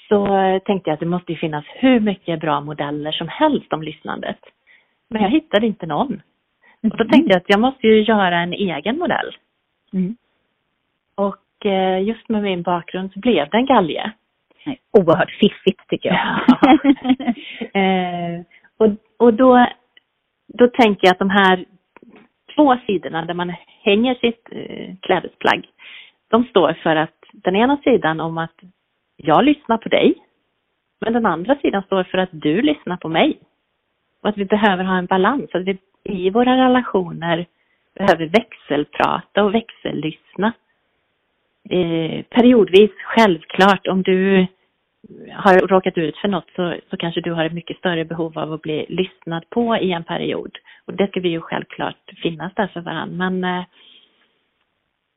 så 0.09 0.25
tänkte 0.65 0.89
jag 0.89 0.93
att 0.93 0.99
det 0.99 1.05
måste 1.05 1.31
ju 1.31 1.37
finnas 1.37 1.65
hur 1.67 1.99
mycket 1.99 2.39
bra 2.39 2.61
modeller 2.61 3.11
som 3.11 3.27
helst 3.27 3.73
om 3.73 3.83
lyssnandet. 3.83 4.39
Men 5.09 5.21
jag 5.21 5.29
hittade 5.29 5.67
inte 5.67 5.85
någon. 5.85 6.21
Och 6.83 6.97
då 6.97 7.05
tänkte 7.05 7.29
jag 7.29 7.37
att 7.37 7.49
jag 7.49 7.59
måste 7.59 7.87
ju 7.87 8.03
göra 8.03 8.39
en 8.39 8.53
egen 8.53 8.97
modell. 8.97 9.35
Mm. 9.93 10.15
Och 11.15 11.65
eh, 11.65 12.03
just 12.03 12.29
med 12.29 12.43
min 12.43 12.61
bakgrund 12.61 13.13
så 13.13 13.19
blev 13.19 13.49
det 13.49 13.57
en 13.57 13.65
galge. 13.65 14.11
Oerhört 14.91 15.31
fiffigt 15.31 15.89
tycker 15.89 16.09
jag. 16.09 16.39
eh, 17.73 18.41
och 18.77 18.89
och 19.19 19.33
då, 19.33 19.67
då 20.47 20.67
tänker 20.67 21.07
jag 21.07 21.11
att 21.11 21.19
de 21.19 21.29
här 21.29 21.65
två 22.55 22.77
sidorna 22.87 23.25
där 23.25 23.33
man 23.33 23.53
hänger 23.83 24.15
sitt 24.15 24.47
eh, 24.51 24.95
klädesplagg, 25.01 25.67
de 26.27 26.43
står 26.43 26.73
för 26.73 26.95
att 26.95 27.15
den 27.33 27.55
ena 27.55 27.77
sidan 27.77 28.19
om 28.19 28.37
att 28.37 28.59
jag 29.21 29.45
lyssnar 29.45 29.77
på 29.77 29.89
dig, 29.89 30.15
men 30.99 31.13
den 31.13 31.25
andra 31.25 31.55
sidan 31.55 31.83
står 31.83 32.03
för 32.03 32.17
att 32.17 32.29
du 32.31 32.61
lyssnar 32.61 32.97
på 32.97 33.09
mig. 33.09 33.39
Och 34.21 34.29
att 34.29 34.38
vi 34.38 34.45
behöver 34.45 34.83
ha 34.83 34.97
en 34.97 35.05
balans, 35.05 35.49
att 35.53 35.65
vi 35.65 35.77
i 36.03 36.29
våra 36.29 36.57
relationer 36.65 37.45
behöver 37.95 38.25
växelprata 38.25 39.43
och 39.43 39.53
växellyssna. 39.53 40.53
Eh, 41.69 42.23
periodvis, 42.23 42.91
självklart, 43.03 43.88
om 43.88 44.03
du 44.03 44.47
har 45.31 45.67
råkat 45.67 45.97
ut 45.97 46.17
för 46.17 46.27
något 46.27 46.49
så, 46.55 46.75
så 46.89 46.97
kanske 46.97 47.21
du 47.21 47.31
har 47.31 47.45
ett 47.45 47.53
mycket 47.53 47.77
större 47.77 48.05
behov 48.05 48.39
av 48.39 48.53
att 48.53 48.61
bli 48.61 48.85
lyssnad 48.89 49.49
på 49.49 49.77
i 49.77 49.91
en 49.91 50.03
period. 50.03 50.57
Och 50.85 50.93
det 50.93 51.07
ska 51.07 51.19
vi 51.19 51.29
ju 51.29 51.41
självklart 51.41 52.11
finnas 52.23 52.53
där 52.55 52.67
för 52.67 52.81
varandra. 52.81 53.29
Men 53.29 53.43
eh, 53.43 53.65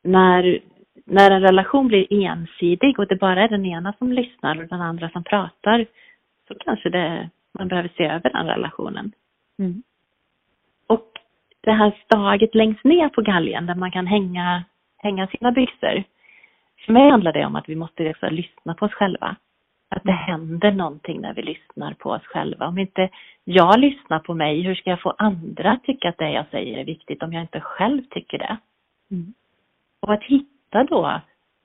när, 0.02 0.60
när 1.04 1.30
en 1.30 1.42
relation 1.42 1.88
blir 1.88 2.12
ensidig 2.12 2.98
och 2.98 3.06
det 3.06 3.16
bara 3.16 3.42
är 3.42 3.48
den 3.48 3.66
ena 3.66 3.92
som 3.98 4.12
lyssnar 4.12 4.60
och 4.60 4.68
den 4.68 4.80
andra 4.80 5.10
som 5.10 5.24
pratar 5.24 5.86
så 6.48 6.54
kanske 6.54 6.90
det, 6.90 7.30
man 7.52 7.68
behöver 7.68 7.90
se 7.96 8.04
över 8.04 8.30
den 8.30 8.46
relationen. 8.46 9.12
Mm. 9.58 9.82
Och 10.86 11.08
det 11.60 11.72
här 11.72 12.02
staget 12.04 12.54
längst 12.54 12.84
ner 12.84 13.08
på 13.08 13.22
galgen 13.22 13.66
där 13.66 13.74
man 13.74 13.90
kan 13.90 14.06
hänga, 14.06 14.64
hänga 14.96 15.26
sina 15.26 15.52
byxor. 15.52 16.04
För 16.86 16.92
mig 16.92 17.10
handlar 17.10 17.32
det 17.32 17.46
om 17.46 17.56
att 17.56 17.68
vi 17.68 17.76
måste 17.76 18.10
också 18.10 18.30
lyssna 18.30 18.74
på 18.74 18.86
oss 18.86 18.92
själva. 18.92 19.36
Att 19.88 20.04
det 20.04 20.12
händer 20.12 20.72
någonting 20.72 21.20
när 21.20 21.34
vi 21.34 21.42
lyssnar 21.42 21.94
på 21.94 22.10
oss 22.10 22.22
själva. 22.22 22.66
Om 22.66 22.78
inte 22.78 23.08
jag 23.44 23.80
lyssnar 23.80 24.18
på 24.18 24.34
mig, 24.34 24.62
hur 24.62 24.74
ska 24.74 24.90
jag 24.90 25.00
få 25.00 25.14
andra 25.18 25.70
att 25.70 25.84
tycka 25.84 26.08
att 26.08 26.18
det 26.18 26.30
jag 26.30 26.46
säger 26.50 26.78
är 26.78 26.84
viktigt 26.84 27.22
om 27.22 27.32
jag 27.32 27.42
inte 27.42 27.60
själv 27.60 28.02
tycker 28.10 28.38
det? 28.38 28.56
Mm. 29.10 29.34
Och 30.00 30.12
att 30.12 30.22
hitta 30.22 30.51
då 30.72 31.20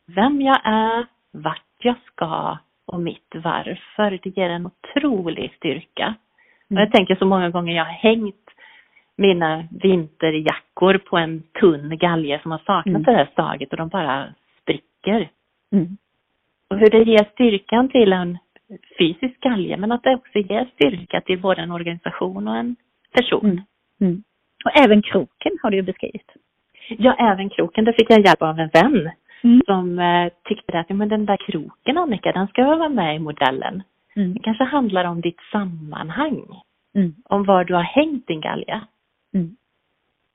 vem 0.06 0.42
jag 0.42 0.60
är, 0.64 1.06
vart 1.32 1.62
jag 1.80 1.96
ska 2.06 2.58
och 2.86 3.00
mitt 3.00 3.36
varför. 3.44 4.20
Det 4.24 4.38
ger 4.38 4.50
en 4.50 4.66
otrolig 4.66 5.54
styrka. 5.58 6.16
Och 6.70 6.76
jag 6.82 6.92
tänker 6.92 7.16
så 7.16 7.26
många 7.26 7.50
gånger 7.50 7.76
jag 7.76 7.86
har 7.86 7.92
hängt 7.92 8.50
mina 9.16 9.68
vinterjackor 9.82 10.98
på 10.98 11.18
en 11.18 11.44
tunn 11.60 11.98
galge 11.98 12.40
som 12.42 12.52
har 12.52 12.58
saknat 12.58 12.88
Mm. 12.88 13.04
det 13.04 13.12
här 13.12 13.30
staget 13.32 13.72
och 13.72 13.78
de 13.78 13.90
bara 13.90 14.34
spricker. 14.62 15.30
Mm. 15.72 15.98
Och 16.70 16.80
hur 16.80 16.90
det 16.90 17.04
ger 17.04 17.24
styrkan 17.34 17.90
till 17.90 18.14
en 18.14 18.38
fysisk 19.00 19.40
galge 19.40 19.78
men 19.78 19.92
att 19.92 20.04
det 20.04 20.16
också 20.16 20.40
ger 20.40 20.70
styrka 20.74 21.22
till 21.22 21.42
både 21.42 21.62
en 21.62 21.72
organisation 21.72 22.48
och 22.48 22.58
en 22.58 22.76
person. 23.12 23.46
Mm. 23.46 23.64
Mm. 24.02 24.24
Och 24.66 24.72
även 24.84 25.02
kroken 25.02 25.52
har 25.62 25.72
du 25.72 25.78
ju 25.78 25.84
beskrivit. 25.84 26.32
Ja, 26.90 27.16
även 27.20 27.50
kroken. 27.50 27.86
Där 27.86 27.94
fick 27.94 28.10
jag 28.10 28.26
hjälp 28.26 28.42
av 28.42 28.60
en 28.60 28.70
vän 28.74 29.12
Mm. 29.44 29.62
som 29.66 30.00
eh, 30.00 30.32
tyckte 30.44 30.80
att 30.80 30.86
ja, 30.90 30.96
men 30.96 31.10
den 31.10 31.26
där 31.26 31.38
kroken 31.38 31.98
Annika, 31.98 32.32
den 32.32 32.48
ska 32.48 32.64
vara 32.64 32.90
med 32.90 33.16
i 33.16 33.20
modellen. 33.20 33.84
Mm. 34.16 34.34
Det 34.34 34.40
kanske 34.40 34.64
handlar 34.64 35.06
om 35.06 35.22
ditt 35.22 35.40
sammanhang. 35.52 36.62
Mm. 36.96 37.16
Om 37.24 37.44
var 37.44 37.64
du 37.64 37.74
har 37.74 37.84
hängt 37.84 38.28
din 38.28 38.42
galge. 38.42 38.82
Mm. 39.34 39.56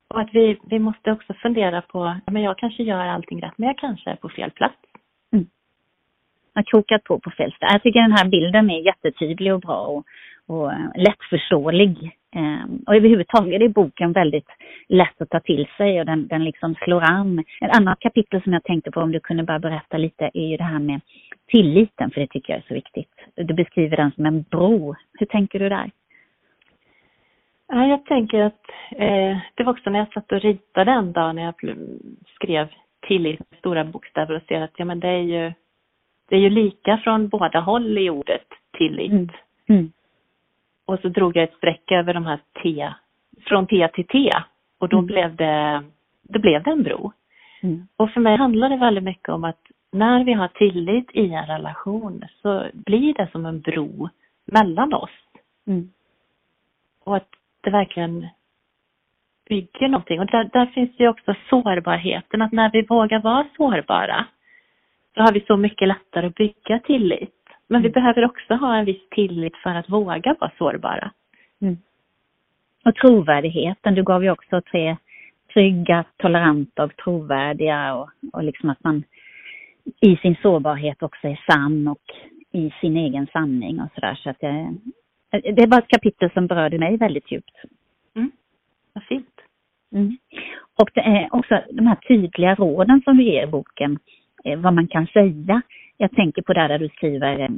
Och 0.09 0.21
att 0.21 0.28
vi, 0.32 0.59
vi 0.66 0.78
måste 0.78 1.12
också 1.12 1.35
fundera 1.35 1.82
på, 1.82 2.21
ja, 2.26 2.32
men 2.32 2.42
jag 2.42 2.59
kanske 2.59 2.82
gör 2.82 3.06
allting 3.06 3.42
rätt 3.42 3.59
men 3.59 3.66
jag 3.66 3.78
kanske 3.78 4.11
är 4.11 4.16
på 4.16 4.28
fel 4.28 4.50
plats. 4.50 4.76
har 6.54 6.62
krokat 6.62 7.04
på 7.04 7.18
på 7.18 7.30
fel 7.30 7.52
ställe. 7.52 7.73
Jag 7.73 7.82
tycker 7.82 8.00
den 8.00 8.12
här 8.12 8.28
bilden 8.28 8.71
är 8.71 8.87
jättetydlig 8.87 9.54
och 9.54 9.61
bra 9.61 9.80
och, 9.80 10.04
och 10.47 10.73
eh, 10.73 10.90
lättförståelig. 10.97 12.16
Eh, 12.34 12.64
och 12.86 12.96
överhuvudtaget 12.96 13.62
är 13.62 13.68
boken 13.68 14.12
väldigt 14.12 14.48
lätt 14.88 15.22
att 15.22 15.30
ta 15.30 15.40
till 15.40 15.66
sig 15.76 16.00
och 16.00 16.06
den, 16.06 16.28
den 16.28 16.44
liksom 16.44 16.74
slår 16.74 17.02
an. 17.02 17.44
Ett 17.60 17.76
annat 17.76 18.00
kapitel 18.00 18.42
som 18.42 18.52
jag 18.52 18.64
tänkte 18.64 18.90
på 18.90 19.00
om 19.00 19.12
du 19.12 19.20
kunde 19.20 19.42
bara 19.42 19.58
berätta 19.58 19.96
lite 19.96 20.30
är 20.34 20.46
ju 20.46 20.56
det 20.56 20.64
här 20.64 20.78
med 20.78 21.00
tilliten, 21.46 22.10
för 22.10 22.20
det 22.20 22.26
tycker 22.26 22.52
jag 22.52 22.62
är 22.62 22.68
så 22.68 22.74
viktigt. 22.74 23.10
Du 23.34 23.54
beskriver 23.54 23.96
den 23.96 24.12
som 24.12 24.26
en 24.26 24.42
bro. 24.42 24.94
Hur 25.12 25.26
tänker 25.26 25.58
du 25.58 25.68
där? 25.68 25.90
Ja, 27.68 27.86
jag 27.86 28.06
tänker 28.06 28.42
att 28.42 28.62
eh, 28.90 29.38
det 29.54 29.64
var 29.64 29.72
också 29.72 29.90
när 29.90 29.98
jag 29.98 30.12
satt 30.12 30.32
och 30.32 30.40
ritade 30.40 30.90
en 30.90 31.12
dag 31.12 31.34
när 31.34 31.42
jag 31.42 31.54
skrev 32.34 32.68
tillit 33.06 33.38
med 33.38 33.58
stora 33.58 33.84
bokstäver 33.84 34.34
och 34.34 34.42
ser 34.48 34.60
att 34.60 34.74
ja 34.76 34.84
men 34.84 35.00
det 35.00 35.08
är 35.08 35.22
ju 35.22 35.52
det 36.28 36.36
är 36.36 36.40
ju 36.40 36.50
lika 36.50 36.98
från 36.98 37.28
båda 37.28 37.60
håll 37.60 37.98
i 37.98 38.10
ordet 38.10 38.46
tillit. 38.78 39.12
Mm. 39.12 39.28
Mm. 39.68 39.92
Och 40.92 41.00
så 41.00 41.08
drog 41.08 41.37
jag 41.37 41.44
ett 41.44 41.56
streck 41.56 41.92
över 41.92 42.14
de 42.14 42.26
här 42.26 42.38
T, 42.62 42.92
från 43.46 43.66
T 43.66 43.88
till 43.88 44.06
T. 44.06 44.30
Och 44.78 44.88
då 44.88 44.96
Mm. 44.99 45.06
blev 45.06 45.37
det, 45.37 45.82
då 46.22 46.38
blev 46.38 46.62
det 46.62 46.70
en 46.70 46.82
bro. 46.82 47.12
Mm. 47.62 47.87
Och 47.96 48.11
för 48.11 48.20
mig 48.20 48.37
handlar 48.37 48.68
det 48.68 48.76
väldigt 48.76 49.04
mycket 49.04 49.28
om 49.28 49.44
att 49.44 49.61
när 49.92 50.25
vi 50.25 50.32
har 50.32 50.49
tillit 50.49 51.11
i 51.12 51.32
en 51.32 51.46
relation 51.46 52.25
så 52.42 52.66
blir 52.72 53.14
det 53.14 53.28
som 53.32 53.46
en 53.46 53.61
bro 53.61 54.08
mellan 54.44 54.94
oss. 54.94 55.11
Mm. 55.66 55.90
Och 57.04 57.16
att 57.16 57.28
det 57.61 57.70
verkligen 57.70 58.26
bygger 59.49 59.88
någonting. 59.88 60.20
Och 60.20 60.26
där, 60.26 60.50
där 60.52 60.66
finns 60.66 61.00
ju 61.00 61.08
också 61.08 61.34
sårbarheten, 61.50 62.42
att 62.42 62.52
när 62.52 62.70
vi 62.70 62.82
vågar 62.82 63.20
vara 63.20 63.46
sårbara 63.56 64.26
så 65.14 65.22
har 65.22 65.32
vi 65.32 65.40
så 65.40 65.56
mycket 65.56 65.88
lättare 65.88 66.26
att 66.26 66.34
bygga 66.34 66.78
tillit. 66.78 67.31
Men 67.73 67.83
vi 67.83 67.88
Mm. 67.88 67.93
behöver 67.93 68.25
också 68.25 68.55
ha 68.55 68.76
en 68.76 68.85
viss 68.85 69.09
tillit 69.11 69.57
för 69.57 69.71
att 69.71 69.91
våga 69.91 70.37
vara 70.41 70.52
sårbara. 70.59 71.12
Mm. 71.61 71.76
Och 72.85 72.95
trovärdigheten, 72.95 73.95
du 73.95 74.02
gav 74.02 74.25
ju 74.25 74.31
också 74.31 74.61
tre 74.61 74.97
trygga, 75.52 76.05
toleranta 76.17 76.85
och 76.85 76.97
trovärdiga 76.97 77.95
och, 77.95 78.11
och 78.33 78.45
liksom 78.45 78.71
att 78.71 78.85
man 78.85 79.05
i 80.00 80.17
sin 80.17 80.37
sårbarhet 80.43 81.02
också 81.02 81.29
är 81.29 81.41
sann 81.50 81.88
och 81.88 82.02
i 82.52 82.73
sin 82.81 82.97
egen 82.97 83.26
sanning 83.26 83.81
och 83.81 83.88
sådär. 83.95 84.14
Så 84.14 84.31
att 84.31 84.37
jag, 84.41 84.76
det 85.57 85.67
var 85.67 85.79
ett 85.79 85.88
kapitel 85.88 86.31
som 86.31 86.47
berörde 86.47 86.79
mig 86.79 86.97
väldigt 86.97 87.33
djupt. 87.33 87.57
Vad 88.93 89.05
fint. 89.05 89.41
Mm. 89.93 90.19
Och 90.81 90.91
det 90.95 91.00
är 91.00 91.29
också 91.35 91.62
de 91.73 91.87
här 91.87 91.97
tydliga 91.97 92.55
råden 92.55 93.02
som 93.05 93.17
du 93.17 93.25
ger 93.25 93.43
i 93.43 93.50
boken, 93.50 93.99
eh, 94.45 94.59
vad 94.59 94.75
man 94.75 94.88
kan 94.88 95.07
säga. 95.07 95.62
Jag 96.02 96.12
tänker 96.12 96.42
på 96.42 96.52
det 96.52 96.68
där 96.68 96.78
du 96.78 96.88
skriver, 96.88 97.38
eh, 97.40 97.49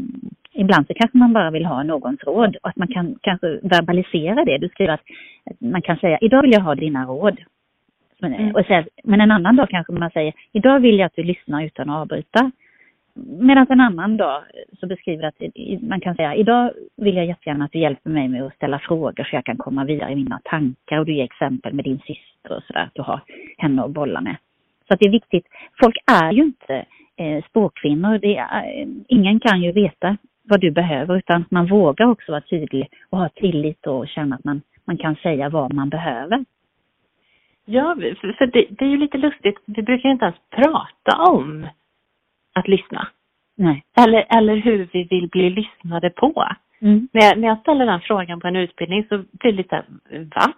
ibland 0.52 0.86
så 0.86 0.94
kanske 0.94 1.18
man 1.18 1.32
bara 1.32 1.50
vill 1.50 1.66
ha 1.66 1.82
någons 1.82 2.24
råd 2.24 2.56
och 2.62 2.68
att 2.68 2.76
man 2.76 2.88
kan 2.88 3.18
kanske 3.22 3.58
verbalisera 3.62 4.44
det. 4.44 4.58
Du 4.58 4.68
skriver 4.68 4.92
att 4.92 5.06
man 5.58 5.82
kan 5.82 5.96
säga, 5.96 6.18
idag 6.20 6.42
vill 6.42 6.52
jag 6.52 6.60
ha 6.60 6.74
dina 6.74 7.04
råd. 7.04 7.40
Men, 8.20 8.32
eh, 8.32 8.40
Mm. 8.40 8.54
och 8.54 8.66
säga, 8.66 8.84
men 9.04 9.20
en 9.20 9.30
annan 9.30 9.56
dag 9.56 9.68
kanske 9.68 9.92
man 9.92 10.10
säger, 10.10 10.32
idag 10.52 10.80
vill 10.80 10.98
jag 10.98 11.06
att 11.06 11.16
du 11.16 11.22
lyssnar 11.22 11.64
utan 11.64 11.90
att 11.90 12.00
avbryta. 12.02 12.50
Medan 13.40 13.66
en 13.70 13.80
annan 13.80 14.16
dag 14.16 14.42
så 14.80 14.86
beskriver 14.86 15.24
att 15.24 15.42
man 15.80 16.00
kan 16.00 16.14
säga, 16.14 16.34
idag 16.34 16.70
vill 16.96 17.16
jag 17.16 17.26
jättegärna 17.26 17.64
att 17.64 17.72
du 17.72 17.78
hjälper 17.78 18.10
mig 18.10 18.28
med 18.28 18.42
att 18.42 18.54
ställa 18.54 18.78
frågor 18.78 19.24
så 19.24 19.36
jag 19.36 19.44
kan 19.44 19.56
komma 19.56 19.84
vidare 19.84 20.12
i 20.12 20.16
mina 20.16 20.40
tankar 20.44 20.98
och 20.98 21.06
du 21.06 21.14
ger 21.14 21.24
exempel 21.24 21.72
med 21.74 21.84
din 21.84 21.98
syster 21.98 22.56
och 22.56 22.62
sådär, 22.62 22.82
att 22.82 22.94
du 22.94 23.02
har 23.02 23.20
henne 23.58 23.82
att 23.82 23.90
bolla 23.90 24.20
med. 24.20 24.36
Så 24.88 24.94
att 24.94 25.00
det 25.00 25.06
är 25.06 25.10
viktigt. 25.10 25.46
Folk 25.82 25.96
är 26.22 26.32
ju 26.32 26.42
inte 26.42 26.84
eh, 27.16 27.44
spåkvinnor. 27.44 28.18
Det 28.18 28.36
eh, 28.36 28.88
ingen 29.08 29.40
kan 29.40 29.62
ju 29.62 29.72
veta 29.72 30.16
vad 30.42 30.60
du 30.60 30.70
behöver 30.70 31.16
utan 31.16 31.44
man 31.50 31.66
vågar 31.66 32.06
också 32.06 32.32
vara 32.32 32.40
tydlig 32.40 32.88
och 33.10 33.18
ha 33.18 33.28
tillit 33.28 33.86
och 33.86 34.08
känna 34.08 34.36
att 34.36 34.44
man, 34.44 34.62
man 34.84 34.96
kan 34.96 35.16
säga 35.16 35.48
vad 35.48 35.72
man 35.72 35.88
behöver. 35.88 36.44
Ja, 37.64 37.96
för, 38.38 38.46
det, 38.46 38.66
det 38.70 38.84
är 38.84 38.88
ju 38.88 38.96
lite 38.96 39.18
lustigt. 39.18 39.58
Vi 39.64 39.82
brukar 39.82 40.08
inte 40.08 40.24
ens 40.24 40.36
prata 40.50 41.30
om 41.30 41.66
att 42.52 42.68
lyssna. 42.68 43.08
Nej. 43.56 43.84
Eller, 43.96 44.26
eller 44.38 44.56
hur 44.56 44.88
vi 44.92 45.04
vill 45.04 45.28
bli 45.28 45.50
lyssnade 45.50 46.10
på. 46.10 46.46
Mm. 46.80 47.08
När 47.12 47.22
jag, 47.22 47.38
när 47.38 47.48
jag 47.48 47.58
ställer 47.58 47.86
den 47.86 48.00
frågan 48.00 48.40
på 48.40 48.48
en 48.48 48.56
utbildning 48.56 49.06
så 49.08 49.18
blir 49.18 49.52
det 49.52 49.56
lite, 49.56 49.84
va? 50.10 50.52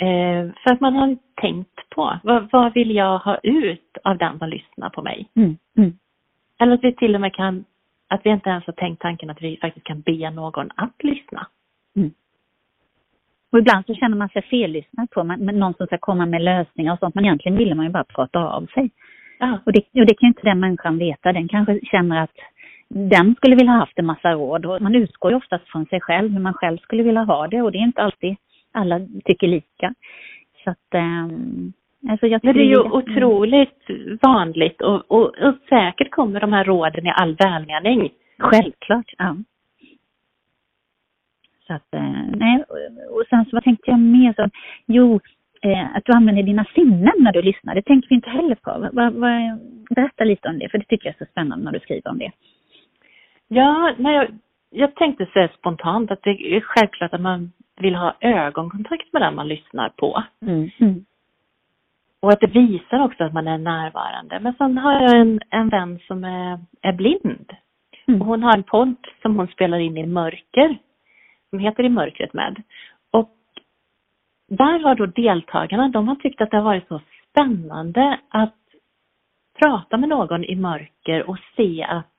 Eh, 0.00 0.52
för 0.62 0.72
att 0.72 0.80
man 0.80 0.96
har 0.96 1.16
tänkt 1.40 1.90
på, 1.90 2.18
vad, 2.22 2.48
vad 2.52 2.74
vill 2.74 2.94
jag 2.94 3.18
ha 3.18 3.38
ut 3.42 3.98
av 4.04 4.18
den 4.18 4.38
som 4.38 4.48
lyssnar 4.48 4.90
på 4.90 5.02
mig? 5.02 5.28
Mm. 5.34 5.56
Mm. 5.76 5.98
Eller 6.58 6.74
att 6.74 6.84
vi 6.84 6.94
till 6.94 7.14
och 7.14 7.20
med 7.20 7.34
kan, 7.34 7.64
att 8.08 8.20
vi 8.24 8.30
inte 8.30 8.50
ens 8.50 8.66
har 8.66 8.72
tänkt 8.72 9.02
tanken 9.02 9.30
att 9.30 9.42
vi 9.42 9.56
faktiskt 9.56 9.86
kan 9.86 10.00
be 10.00 10.30
någon 10.30 10.70
att 10.76 11.04
lyssna. 11.04 11.46
Mm. 11.96 12.10
Och 13.52 13.58
ibland 13.58 13.86
så 13.86 13.94
känner 13.94 14.16
man 14.16 14.28
sig 14.28 14.42
fellyssnad 14.42 15.10
på, 15.10 15.24
man, 15.24 15.38
någon 15.38 15.74
som 15.74 15.86
ska 15.86 15.98
komma 15.98 16.26
med 16.26 16.42
lösningar 16.42 16.92
och 16.92 16.98
sånt, 16.98 17.14
men 17.14 17.24
egentligen 17.24 17.58
ville 17.58 17.74
man 17.74 17.86
ju 17.86 17.92
bara 17.92 18.04
prata 18.04 18.38
av 18.38 18.66
sig. 18.66 18.90
Ja. 19.38 19.58
Och 19.66 19.72
det, 19.72 20.00
och 20.00 20.06
det 20.06 20.14
kan 20.14 20.26
ju 20.26 20.28
inte 20.28 20.42
den 20.42 20.60
människan 20.60 20.98
veta, 20.98 21.32
den 21.32 21.48
kanske 21.48 21.80
känner 21.82 22.22
att 22.22 22.36
den 22.88 23.34
skulle 23.34 23.56
vilja 23.56 23.72
ha 23.72 23.78
haft 23.78 23.98
en 23.98 24.06
massa 24.06 24.32
råd 24.32 24.66
och 24.66 24.82
man 24.82 24.94
utgår 24.94 25.30
ju 25.30 25.36
oftast 25.36 25.68
från 25.68 25.86
sig 25.86 26.00
själv, 26.00 26.32
hur 26.32 26.40
man 26.40 26.54
själv 26.54 26.78
skulle 26.78 27.02
vilja 27.02 27.22
ha 27.22 27.48
det 27.48 27.62
och 27.62 27.72
det 27.72 27.78
är 27.78 27.82
inte 27.82 28.02
alltid 28.02 28.36
alla 28.72 29.00
tycker 29.24 29.48
lika. 29.48 29.94
Så 30.64 30.70
att, 30.70 30.94
ähm, 30.94 31.72
alltså 32.08 32.26
jag 32.26 32.44
Men 32.44 32.54
det 32.54 32.60
är 32.60 32.64
ju 32.64 32.70
jätte- 32.70 32.88
otroligt 32.88 33.84
vanligt 34.22 34.80
och, 34.82 35.10
och, 35.10 35.38
och 35.38 35.54
säkert 35.68 36.10
kommer 36.10 36.40
de 36.40 36.52
här 36.52 36.64
råden 36.64 37.06
i 37.06 37.10
all 37.10 37.34
välmening. 37.34 38.10
Självklart, 38.38 39.12
ja. 39.18 39.36
Så 41.66 41.74
att, 41.74 41.94
eh, 41.94 42.22
nej, 42.36 42.64
och- 43.10 43.24
sen 43.30 43.44
så 43.44 43.50
vad 43.52 43.64
tänkte 43.64 43.90
jag 43.90 44.00
mer 44.00 44.32
så, 44.36 44.48
jo, 44.86 45.20
eh, 45.62 45.96
att 45.96 46.04
du 46.04 46.12
använder 46.12 46.42
dina 46.42 46.64
sinnen 46.74 47.12
när 47.18 47.32
du 47.32 47.42
lyssnar, 47.42 47.74
det 47.74 47.82
tänker 47.82 48.08
vi 48.08 48.14
inte 48.14 48.30
heller 48.30 48.54
på. 48.54 48.70
Va, 48.92 49.10
va, 49.10 49.58
berätta 49.94 50.24
lite 50.24 50.48
om 50.48 50.58
det, 50.58 50.68
för 50.68 50.78
det 50.78 50.84
tycker 50.84 51.06
jag 51.08 51.14
är 51.20 51.24
så 51.24 51.30
spännande 51.30 51.64
när 51.64 51.72
du 51.72 51.80
skriver 51.80 52.10
om 52.10 52.18
det. 52.18 52.30
Ja, 53.48 53.94
nej, 53.98 54.14
jag, 54.14 54.28
jag 54.70 54.94
tänkte 54.94 55.26
säga 55.26 55.48
spontant 55.58 56.10
att 56.10 56.22
det 56.22 56.56
är 56.56 56.60
självklart 56.60 57.14
att 57.14 57.20
man 57.20 57.52
vill 57.80 57.94
ha 57.94 58.14
ögonkontakt 58.20 59.12
med 59.12 59.22
den 59.22 59.34
man 59.34 59.48
lyssnar 59.48 59.88
på. 59.88 60.22
Mm. 60.42 60.70
Mm. 60.78 61.04
Och 62.20 62.32
att 62.32 62.40
det 62.40 62.46
visar 62.46 63.04
också 63.04 63.24
att 63.24 63.32
man 63.32 63.48
är 63.48 63.58
närvarande. 63.58 64.40
Men 64.40 64.54
sen 64.54 64.78
har 64.78 64.92
jag 64.92 65.20
en, 65.20 65.40
en 65.50 65.68
vän 65.68 65.98
som 66.06 66.24
är, 66.24 66.60
är 66.80 66.92
blind. 66.92 67.52
Mm. 68.06 68.20
Och 68.20 68.26
hon 68.26 68.42
har 68.42 68.56
en 68.56 68.62
podd 68.62 69.06
som 69.22 69.36
hon 69.36 69.46
spelar 69.46 69.78
in 69.78 69.96
i 69.96 70.06
mörker. 70.06 70.78
Som 71.50 71.58
heter 71.58 71.84
I 71.84 71.88
mörkret 71.88 72.32
med. 72.32 72.62
Och 73.10 73.30
där 74.48 74.78
har 74.78 74.94
då 74.94 75.06
deltagarna, 75.06 75.88
de 75.88 76.08
har 76.08 76.16
tyckt 76.16 76.40
att 76.40 76.50
det 76.50 76.56
har 76.56 76.64
varit 76.64 76.88
så 76.88 77.00
spännande 77.30 78.18
att 78.28 78.54
prata 79.62 79.96
med 79.96 80.08
någon 80.08 80.44
i 80.44 80.56
mörker 80.56 81.30
och 81.30 81.38
se 81.56 81.82
att 81.82 82.16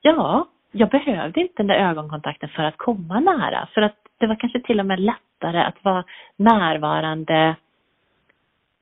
ja, 0.00 0.48
jag 0.72 0.90
behövde 0.90 1.40
inte 1.40 1.54
den 1.56 1.66
där 1.66 1.90
ögonkontakten 1.90 2.48
för 2.48 2.62
att 2.62 2.76
komma 2.76 3.20
nära. 3.20 3.68
För 3.74 3.82
att 3.82 4.07
det 4.18 4.26
var 4.26 4.34
kanske 4.34 4.60
till 4.60 4.80
och 4.80 4.86
med 4.86 5.00
lättare 5.00 5.58
att 5.58 5.84
vara 5.84 6.04
närvarande 6.36 7.56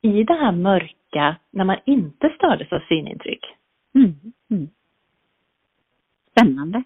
i 0.03 0.22
det 0.25 0.35
här 0.35 0.53
mörka 0.53 1.37
när 1.51 1.64
man 1.64 1.77
inte 1.85 2.33
stördes 2.37 2.72
av 2.72 2.81
synintryck. 2.88 3.44
Mm. 3.94 4.14
Mm. 4.51 4.68
Spännande. 6.31 6.83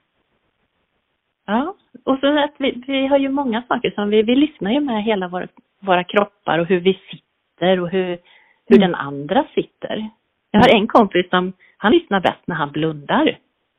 Ja, 1.47 1.75
och 2.05 2.19
så 2.19 2.39
att 2.39 2.55
vi, 2.59 2.83
vi 2.87 3.07
har 3.07 3.19
ju 3.19 3.29
många 3.29 3.63
saker 3.69 3.91
som 3.91 4.11
vi, 4.11 4.23
vi 4.23 4.37
lyssnar 4.37 4.71
ju 4.71 4.81
med 4.81 5.05
hela 5.05 5.29
vår, 5.29 5.49
våra 5.81 6.05
kroppar 6.05 6.59
och 6.59 6.67
hur 6.67 6.81
vi 6.81 7.01
sitter 7.11 7.81
och 7.81 7.91
hur, 7.91 8.19
hur 8.67 8.77
Mm. 8.77 8.81
den 8.81 8.95
andra 8.95 9.45
sitter. 9.55 10.11
Jag 10.51 10.61
har 10.61 10.75
en 10.75 10.87
kompis 10.87 11.31
som, 11.31 11.53
han 11.77 11.93
lyssnar 11.93 12.21
bäst 12.21 12.47
när 12.47 12.57
han 12.57 12.71
blundar. 12.73 13.39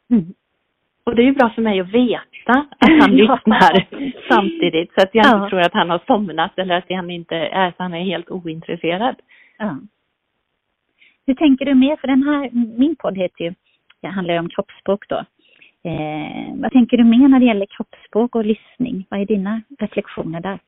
Mm. 0.09 0.33
Och 1.03 1.15
det 1.15 1.21
är 1.21 1.25
ju 1.25 1.31
bra 1.31 1.49
för 1.49 1.61
mig 1.61 1.79
att 1.79 1.87
veta 1.93 2.65
att 2.79 2.89
han 3.01 3.11
lyssnar 3.17 3.87
samtidigt 4.29 4.93
så 4.93 5.01
att 5.01 5.09
jag 5.15 5.25
Ja. 5.25 5.37
inte 5.37 5.49
tror 5.49 5.61
att 5.61 5.73
han 5.73 5.89
har 5.89 6.01
somnat 6.07 6.59
eller 6.59 6.77
att 6.77 6.85
han 6.89 7.09
inte 7.09 7.35
är, 7.35 7.73
han 7.77 7.93
är 7.93 8.03
helt 8.03 8.29
ointresserad. 8.29 9.15
Ja. 9.57 9.77
Hur 11.25 11.33
tänker 11.33 11.65
du 11.65 11.73
mer? 11.73 11.95
För 11.95 12.07
den 12.07 12.23
här, 12.23 12.49
min 12.77 12.95
podd 12.95 13.17
heter 13.17 13.43
ju, 13.43 13.53
det 14.01 14.07
handlar 14.07 14.33
ju 14.33 14.39
om 14.39 14.49
kroppsspråk 14.49 15.07
då. 15.09 15.25
Eh, 15.83 16.53
vad 16.55 16.71
tänker 16.71 16.97
du 16.97 17.03
mer 17.03 17.27
när 17.27 17.39
det 17.39 17.45
gäller 17.45 17.65
kroppsspråk 17.65 18.35
och 18.35 18.45
lyssning? 18.45 19.05
Vad 19.09 19.19
är 19.21 19.25
dina 19.25 19.61
reflektioner 19.79 20.39
där? 20.41 20.59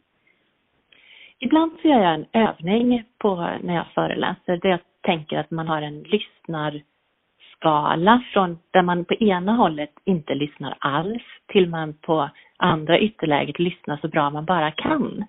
Ibland 1.40 1.72
så 1.82 1.88
gör 1.88 2.00
jag 2.04 2.14
en 2.14 2.26
övning 2.34 3.04
på 3.18 3.36
när 3.64 3.76
jag 3.76 3.86
föreläser 3.96 4.58
där 4.58 4.70
jag 4.70 4.80
tänker 5.02 5.38
att 5.38 5.52
man 5.52 5.68
har 5.68 5.82
en 5.82 6.04
lyssnarskala 7.64 8.24
från 8.34 8.60
där 8.72 8.82
man 8.82 9.06
på 9.06 9.14
ena 9.14 9.54
hållet 9.54 9.92
inte 10.06 10.36
lyssnar 10.36 10.76
alls 10.80 11.24
till 11.48 11.70
man 11.70 11.94
på 11.94 12.30
andra 12.58 13.00
ytterläget 13.00 13.60
lyssnar 13.60 13.98
så 13.98 14.08
bra 14.08 14.30
man 14.30 14.46
bara 14.46 14.72
kan. 14.72 15.26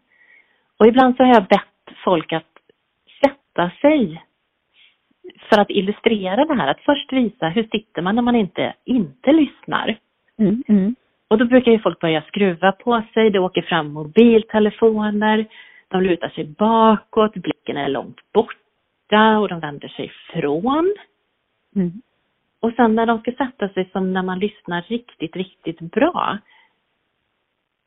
Och 0.78 0.86
ibland 0.86 1.16
så 1.16 1.22
har 1.22 1.34
jag 1.34 1.46
bett 1.46 1.96
folk 2.04 2.32
att 2.32 2.52
sätta 3.24 3.70
sig 3.80 4.22
för 5.48 5.60
att 5.60 5.70
illustrera 5.70 6.44
det 6.44 6.54
här, 6.54 6.68
att 6.68 6.80
först 6.80 7.12
visa 7.12 7.48
hur 7.48 7.68
sitter 7.72 8.02
man 8.02 8.14
när 8.14 8.22
man 8.22 8.36
inte, 8.36 8.74
inte 8.84 9.32
lyssnar. 9.32 9.96
Mm, 10.38 10.62
mm, 10.68 10.94
Och 11.28 11.38
då 11.38 11.44
brukar 11.44 11.72
ju 11.72 11.78
folk 11.78 12.00
börja 12.00 12.22
skruva 12.22 12.72
på 12.72 13.02
sig, 13.14 13.30
det 13.30 13.38
åker 13.38 13.62
fram 13.62 13.92
mobiltelefoner, 13.92 15.46
de 15.88 16.02
lutar 16.02 16.28
sig 16.28 16.44
bakåt, 16.44 17.34
blicken 17.34 17.76
är 17.76 17.88
långt 17.88 18.20
borta 18.32 19.38
och 19.38 19.48
de 19.48 19.60
vänder 19.60 19.88
sig 19.88 20.04
ifrån. 20.04 20.94
mm, 21.76 21.92
Och 22.64 22.72
sen 22.76 22.94
när 22.94 23.06
de 23.06 23.20
ska 23.20 23.32
sätta 23.32 23.68
sig 23.68 23.88
som 23.92 24.12
när 24.12 24.22
man 24.22 24.38
lyssnar 24.38 24.82
riktigt, 24.82 25.36
riktigt 25.36 25.80
bra. 25.80 26.38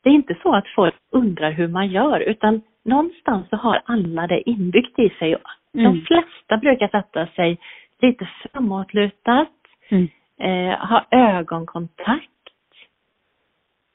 Det 0.02 0.08
är 0.10 0.14
inte 0.14 0.36
så 0.42 0.54
att 0.54 0.68
folk 0.68 0.94
undrar 1.10 1.50
hur 1.50 1.68
man 1.68 1.88
gör 1.88 2.20
utan 2.20 2.62
någonstans 2.84 3.48
så 3.50 3.56
har 3.56 3.82
alla 3.84 4.26
det 4.26 4.50
inbyggt 4.50 4.98
i 4.98 5.10
sig. 5.10 5.36
De 5.72 5.78
Mm. 5.80 6.00
flesta 6.04 6.56
brukar 6.56 6.88
sätta 6.88 7.26
sig 7.26 7.58
lite 8.00 8.24
framåtlutat, 8.42 9.52
mm, 9.88 10.08
eh, 10.38 10.78
ha 10.88 11.06
ögonkontakt 11.10 12.30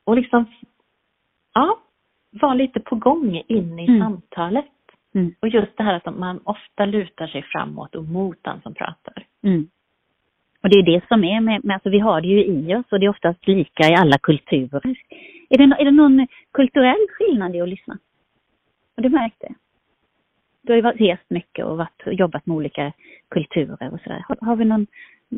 och 0.04 0.16
liksom, 0.16 0.46
ja, 1.54 1.78
vara 2.32 2.54
lite 2.54 2.80
på 2.80 2.96
gång 2.96 3.42
in 3.48 3.80
i 3.80 3.88
Mm. 3.88 4.00
samtalet. 4.02 4.66
mm, 5.16 5.36
Och 5.42 5.48
just 5.48 5.78
det 5.78 5.84
här 5.84 5.94
att 6.06 6.16
man 6.18 6.40
ofta 6.44 6.86
lutar 6.86 7.28
sig 7.28 7.42
framåt 7.44 7.96
och 7.96 8.04
mot 8.04 8.38
den 8.44 8.62
som 8.62 8.74
pratar. 8.74 9.26
Och 10.64 10.70
det 10.70 10.78
är 10.80 10.84
det 10.84 11.08
som 11.08 11.24
är 11.24 11.42
med, 11.42 11.66
med 11.66 11.74
alltså 11.74 11.90
vi 11.90 12.00
har 12.00 12.22
det 12.22 12.28
ju 12.28 12.46
i 12.46 12.76
oss 12.76 12.86
och 12.92 13.00
det 13.00 13.06
är 13.06 13.10
oftast 13.10 13.48
lika 13.48 13.84
i 13.90 13.96
alla 13.96 14.18
kulturer. 14.18 14.82
Är 15.50 15.58
det, 15.58 15.64
är 15.64 15.86
det 15.86 15.92
någon 15.92 16.28
kulturell 16.54 17.08
skillnad 17.10 17.56
i 17.56 17.62
att 17.62 17.70
lyssna? 17.70 17.98
Har 18.96 19.04
du 19.04 19.10
märkt 19.10 19.40
det? 19.40 19.54
du 20.64 20.74
har 20.74 20.94
ju 20.94 21.06
rest 21.08 21.30
mycket 21.30 21.66
och 21.66 21.78
varit, 21.78 22.04
jobbat 22.06 22.46
med 22.46 22.56
olika 22.58 22.94
kulturer 23.30 23.94
och 23.94 24.00
sådär. 24.04 24.26
Har, 24.28 24.38
har 24.42 24.56
vi 24.56 24.66
någon, 24.66 24.88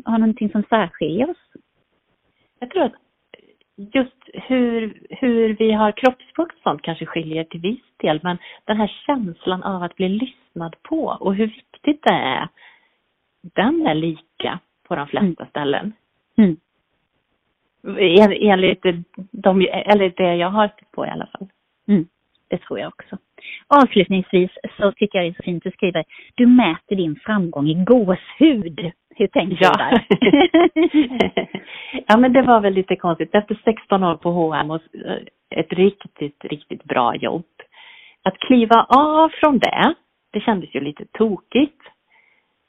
har 0.04 0.18
någonting 0.18 0.50
som 0.50 0.62
särskiljer 0.62 1.30
oss? 1.30 1.62
Jag 2.58 2.70
tror 2.70 2.82
att 2.82 2.94
just 3.76 4.30
hur, 4.32 5.06
hur 5.10 5.56
vi 5.56 5.72
har 5.72 5.92
kroppsspråk 5.92 6.48
och 6.48 6.62
sånt 6.62 6.82
kanske 6.82 7.06
skiljer 7.06 7.44
till 7.44 7.60
viss 7.60 7.84
del, 7.96 8.20
men 8.22 8.38
den 8.64 8.76
här 8.76 8.92
känslan 9.06 9.62
av 9.62 9.82
att 9.82 9.96
bli 9.96 10.08
lyssnad 10.08 10.76
på 10.82 11.16
och 11.20 11.34
hur 11.34 11.46
viktigt 11.46 12.02
det 12.02 12.14
är, 12.14 12.48
den 13.42 13.86
är 13.86 13.94
lika 13.94 14.58
på 14.88 14.96
de 14.96 15.06
flesta 15.06 15.26
mm. 15.26 15.50
ställen. 15.50 15.92
Mm. 16.38 16.56
Enligt, 18.40 18.82
de, 19.30 19.60
eller 19.70 20.12
det 20.16 20.34
jag 20.34 20.50
har 20.50 20.68
stött 20.68 20.90
på 20.90 21.06
i 21.06 21.08
alla 21.08 21.26
fall. 21.26 21.48
Mm. 21.88 22.06
Det 22.48 22.58
tror 22.58 22.78
jag 22.78 22.88
också. 22.88 23.18
Avslutningsvis 23.66 24.50
så 24.78 24.92
tycker 24.92 25.18
jag 25.18 25.26
det 25.26 25.30
är 25.30 25.34
så 25.34 25.42
fint 25.42 25.64
du 25.64 25.70
skriver, 25.70 26.04
du 26.34 26.46
mäter 26.46 26.96
din 26.96 27.16
framgång 27.16 27.68
i 27.68 27.74
gåshud. 27.74 28.92
Hur 29.16 29.26
tänkte 29.26 29.56
ja. 29.60 29.72
du 29.72 29.78
där? 29.78 30.06
ja 32.06 32.16
men 32.16 32.32
det 32.32 32.42
var 32.42 32.60
väl 32.60 32.72
lite 32.72 32.96
konstigt. 32.96 33.34
Efter 33.34 33.60
16 33.64 34.04
år 34.04 34.16
på 34.16 34.30
H&M 34.30 34.70
och 34.70 34.80
eh, 34.94 35.18
ett 35.50 35.72
riktigt, 35.72 36.44
riktigt 36.44 36.84
bra 36.84 37.16
jobb. 37.16 37.46
Att 38.22 38.38
kliva 38.38 38.86
av 38.88 39.28
från 39.28 39.58
det, 39.58 39.94
det 40.32 40.40
kändes 40.40 40.74
ju 40.74 40.80
lite 40.80 41.04
tokigt. 41.12 41.80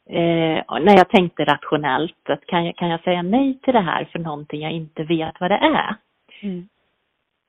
Eh, 0.10 0.64
när 0.82 0.98
jag 0.98 1.10
tänkte 1.10 1.46
rationellt, 1.46 2.30
att 2.30 2.46
kan 2.46 2.66
jag, 2.66 2.76
kan 2.76 2.90
jag 2.90 3.04
säga 3.04 3.22
nej 3.22 3.60
till 3.64 3.74
det 3.74 3.82
här 3.82 4.06
för 4.12 4.20
någonting 4.20 4.62
jag 4.62 4.72
inte 4.72 5.04
vet 5.04 5.40
vad 5.40 5.52
det 5.52 5.56
är? 5.56 5.96
Mm. 6.42 6.68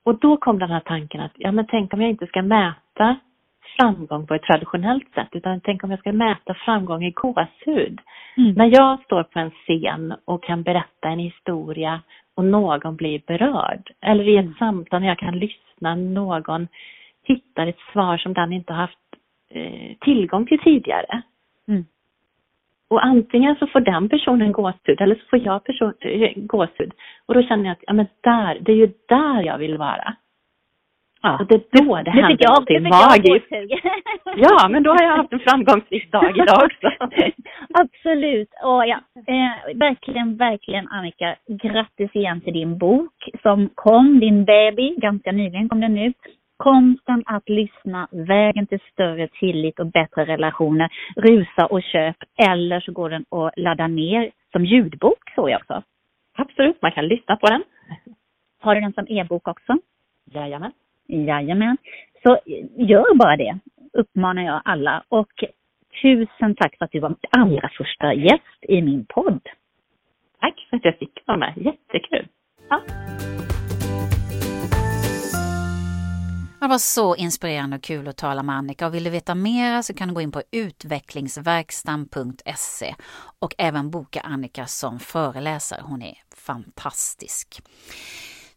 Och 0.05 0.19
då 0.19 0.37
kom 0.37 0.59
den 0.59 0.71
här 0.71 0.81
tanken 0.81 1.21
att, 1.21 1.33
ja 1.35 1.53
men 1.53 1.67
tänk 1.67 1.95
om 1.95 2.01
jag 2.01 2.11
inte 2.11 2.27
ska 2.27 2.43
mäta 2.43 3.17
framgång 3.79 4.27
på 4.27 4.35
ett 4.35 4.43
traditionellt 4.43 5.15
sätt, 5.15 5.29
utan 5.33 5.61
tänk 5.61 5.85
om 5.85 5.91
jag 5.91 6.01
ska 6.01 6.13
mäta 6.13 6.55
framgång 6.55 7.05
i 7.05 7.11
gåshud. 7.11 8.01
Mm. 8.37 8.53
När 8.53 8.67
jag 8.67 9.03
står 9.05 9.23
på 9.23 9.39
en 9.39 9.51
scen 9.51 10.15
och 10.25 10.45
kan 10.45 10.63
berätta 10.63 11.09
en 11.09 11.19
historia 11.19 12.01
och 12.35 12.45
någon 12.45 12.97
blir 12.97 13.23
berörd, 13.27 13.91
eller 14.01 14.29
i 14.29 14.37
ett 14.37 14.45
mm. 14.45 14.55
samtal 14.59 15.01
när 15.01 15.09
jag 15.09 15.19
kan 15.19 15.39
lyssna, 15.39 15.95
någon 15.95 16.69
hittar 17.25 17.67
ett 17.67 17.81
svar 17.93 18.17
som 18.17 18.33
den 18.33 18.53
inte 18.53 18.73
haft 18.73 18.99
eh, 19.51 19.97
tillgång 20.01 20.47
till 20.47 20.59
tidigare. 20.59 21.23
Och 22.91 23.05
antingen 23.05 23.57
så 23.57 23.67
får 23.67 23.81
den 23.81 24.09
personen 24.09 24.53
gåshud 24.53 25.01
eller 25.01 25.15
så 25.15 25.27
får 25.31 25.39
jag 25.39 25.65
person, 25.65 25.93
äh, 26.01 26.33
gåshud. 26.37 26.93
Och 27.27 27.35
då 27.35 27.43
känner 27.43 27.65
jag 27.65 27.73
att, 27.73 27.85
ja 27.87 27.93
men 27.93 28.07
där, 28.21 28.59
det 28.61 28.73
är 28.73 28.77
ju 28.77 28.93
där 29.09 29.43
jag 29.43 29.59
vill 29.59 29.79
vara. 29.79 30.17
Ja. 31.23 31.39
Och 31.41 31.47
det 31.47 31.55
är 31.55 31.85
då 31.85 31.97
det, 31.97 32.03
det 32.03 32.11
händer 32.11 32.37
jag, 32.41 32.51
någonting 32.51 32.83
magiskt. 32.83 33.47
ja, 34.37 34.69
men 34.69 34.83
då 34.83 34.91
har 34.91 35.03
jag 35.03 35.17
haft 35.17 35.33
en 35.33 35.41
framgångsrik 35.41 36.13
dag 36.13 36.37
idag 36.37 36.63
också. 36.65 36.89
Absolut. 37.75 38.49
Och 38.65 38.87
ja, 38.87 39.01
eh, 39.27 39.77
verkligen, 39.77 40.37
verkligen 40.37 40.89
Annika, 40.89 41.37
grattis 41.49 42.11
igen 42.15 42.41
till 42.41 42.53
din 42.53 42.79
bok 42.79 43.29
som 43.43 43.71
kom, 43.75 44.21
din 44.21 44.45
baby, 44.45 44.95
ganska 44.97 45.33
nyligen 45.33 45.69
kom 45.69 45.81
den 45.81 45.99
ut. 45.99 46.17
Konsten 46.59 47.23
att 47.27 47.49
lyssna, 47.49 48.09
vägen 48.11 48.67
till 48.67 48.81
större 48.93 49.29
tillit 49.29 49.79
och 49.79 49.87
bättre 49.87 50.25
relationer. 50.25 50.89
Rusa 51.17 51.67
och 51.67 51.83
köp 51.83 52.17
eller 52.37 52.81
så 52.81 52.93
går 52.93 53.11
den 53.11 53.25
att 53.31 53.53
ladda 53.57 53.87
ner 53.87 54.31
som 54.53 54.65
ljudbok 54.65 55.31
såg 55.35 55.51
jag 55.51 55.61
också. 55.61 55.83
Absolut, 56.37 56.83
man 56.83 56.93
kan 56.93 57.09
lyssna 57.09 57.37
på 57.37 57.47
den. 57.47 57.63
Har 58.61 58.75
du 58.75 58.81
den 58.81 58.93
som 58.93 59.07
e-bok 59.09 59.49
också? 59.49 59.79
Jajamän. 60.25 60.73
Jajamän. 61.07 61.77
Så 62.23 62.39
gör 62.77 63.15
bara 63.15 63.37
det, 63.37 63.59
uppmanar 63.93 64.43
jag 64.43 64.63
alla. 64.65 65.05
Och 65.09 65.45
tusen 66.03 66.55
tack 66.55 66.79
för 66.79 66.85
att 66.85 66.93
du 66.93 67.01
var 67.01 67.09
min 67.09 67.19
allra 67.31 67.71
första 67.79 68.15
gäst 68.15 68.59
i 68.63 68.83
min 68.83 69.07
podd. 69.09 69.49
Tack 70.41 70.67
för 70.71 70.77
att 70.77 70.85
jag 70.85 70.99
fick 70.99 71.23
vara 71.27 71.39
med. 71.39 71.53
Jättekul. 71.57 72.29
Ja. 72.69 72.81
Det 76.69 76.71
var 76.71 76.79
så 76.79 77.17
inspirerande 77.17 77.77
och 77.77 77.83
kul 77.83 78.09
att 78.09 78.17
tala 78.17 78.43
med 78.43 78.57
Annika 78.57 78.87
och 78.87 78.95
vill 78.95 79.05
du 79.05 79.11
veta 79.11 79.35
mera 79.35 79.83
så 79.83 79.95
kan 79.95 80.09
du 80.09 80.15
gå 80.15 80.21
in 80.21 80.33
på 80.33 80.43
utvecklingsverkstan.se 80.51 82.95
och 83.39 83.55
även 83.59 83.91
boka 83.91 84.21
Annika 84.21 84.67
som 84.67 84.99
föreläsare. 84.99 85.81
Hon 85.85 86.03
är 86.03 86.19
fantastisk. 86.37 87.63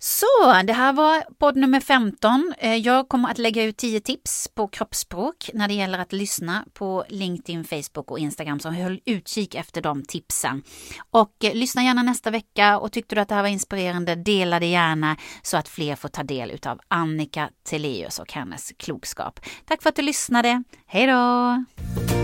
Så, 0.03 0.61
det 0.63 0.73
här 0.73 0.93
var 0.93 1.23
podd 1.39 1.55
nummer 1.55 1.79
15. 1.79 2.53
Eh, 2.57 2.75
jag 2.75 3.09
kommer 3.09 3.29
att 3.29 3.37
lägga 3.37 3.63
ut 3.63 3.77
10 3.77 3.99
tips 3.99 4.47
på 4.47 4.67
kroppsspråk 4.67 5.49
när 5.53 5.67
det 5.67 5.73
gäller 5.73 5.99
att 5.99 6.13
lyssna 6.13 6.65
på 6.73 7.05
LinkedIn, 7.09 7.63
Facebook 7.63 8.11
och 8.11 8.19
Instagram, 8.19 8.59
så 8.59 8.69
håll 8.69 8.99
utkik 9.05 9.55
efter 9.55 9.81
de 9.81 10.03
tipsen. 10.03 10.63
Och 11.11 11.43
eh, 11.43 11.53
lyssna 11.53 11.83
gärna 11.83 12.03
nästa 12.03 12.31
vecka 12.31 12.79
och 12.79 12.91
tyckte 12.91 13.15
du 13.15 13.21
att 13.21 13.29
det 13.29 13.35
här 13.35 13.41
var 13.41 13.49
inspirerande, 13.49 14.15
dela 14.15 14.59
det 14.59 14.65
gärna 14.65 15.17
så 15.41 15.57
att 15.57 15.69
fler 15.69 15.95
får 15.95 16.09
ta 16.09 16.23
del 16.23 16.59
av 16.65 16.79
Annika 16.87 17.49
Teleus 17.63 18.19
och 18.19 18.33
hennes 18.33 18.73
klokskap. 18.77 19.39
Tack 19.65 19.81
för 19.81 19.89
att 19.89 19.95
du 19.95 20.01
lyssnade. 20.01 20.63
Hej 20.85 21.07
då! 21.07 22.20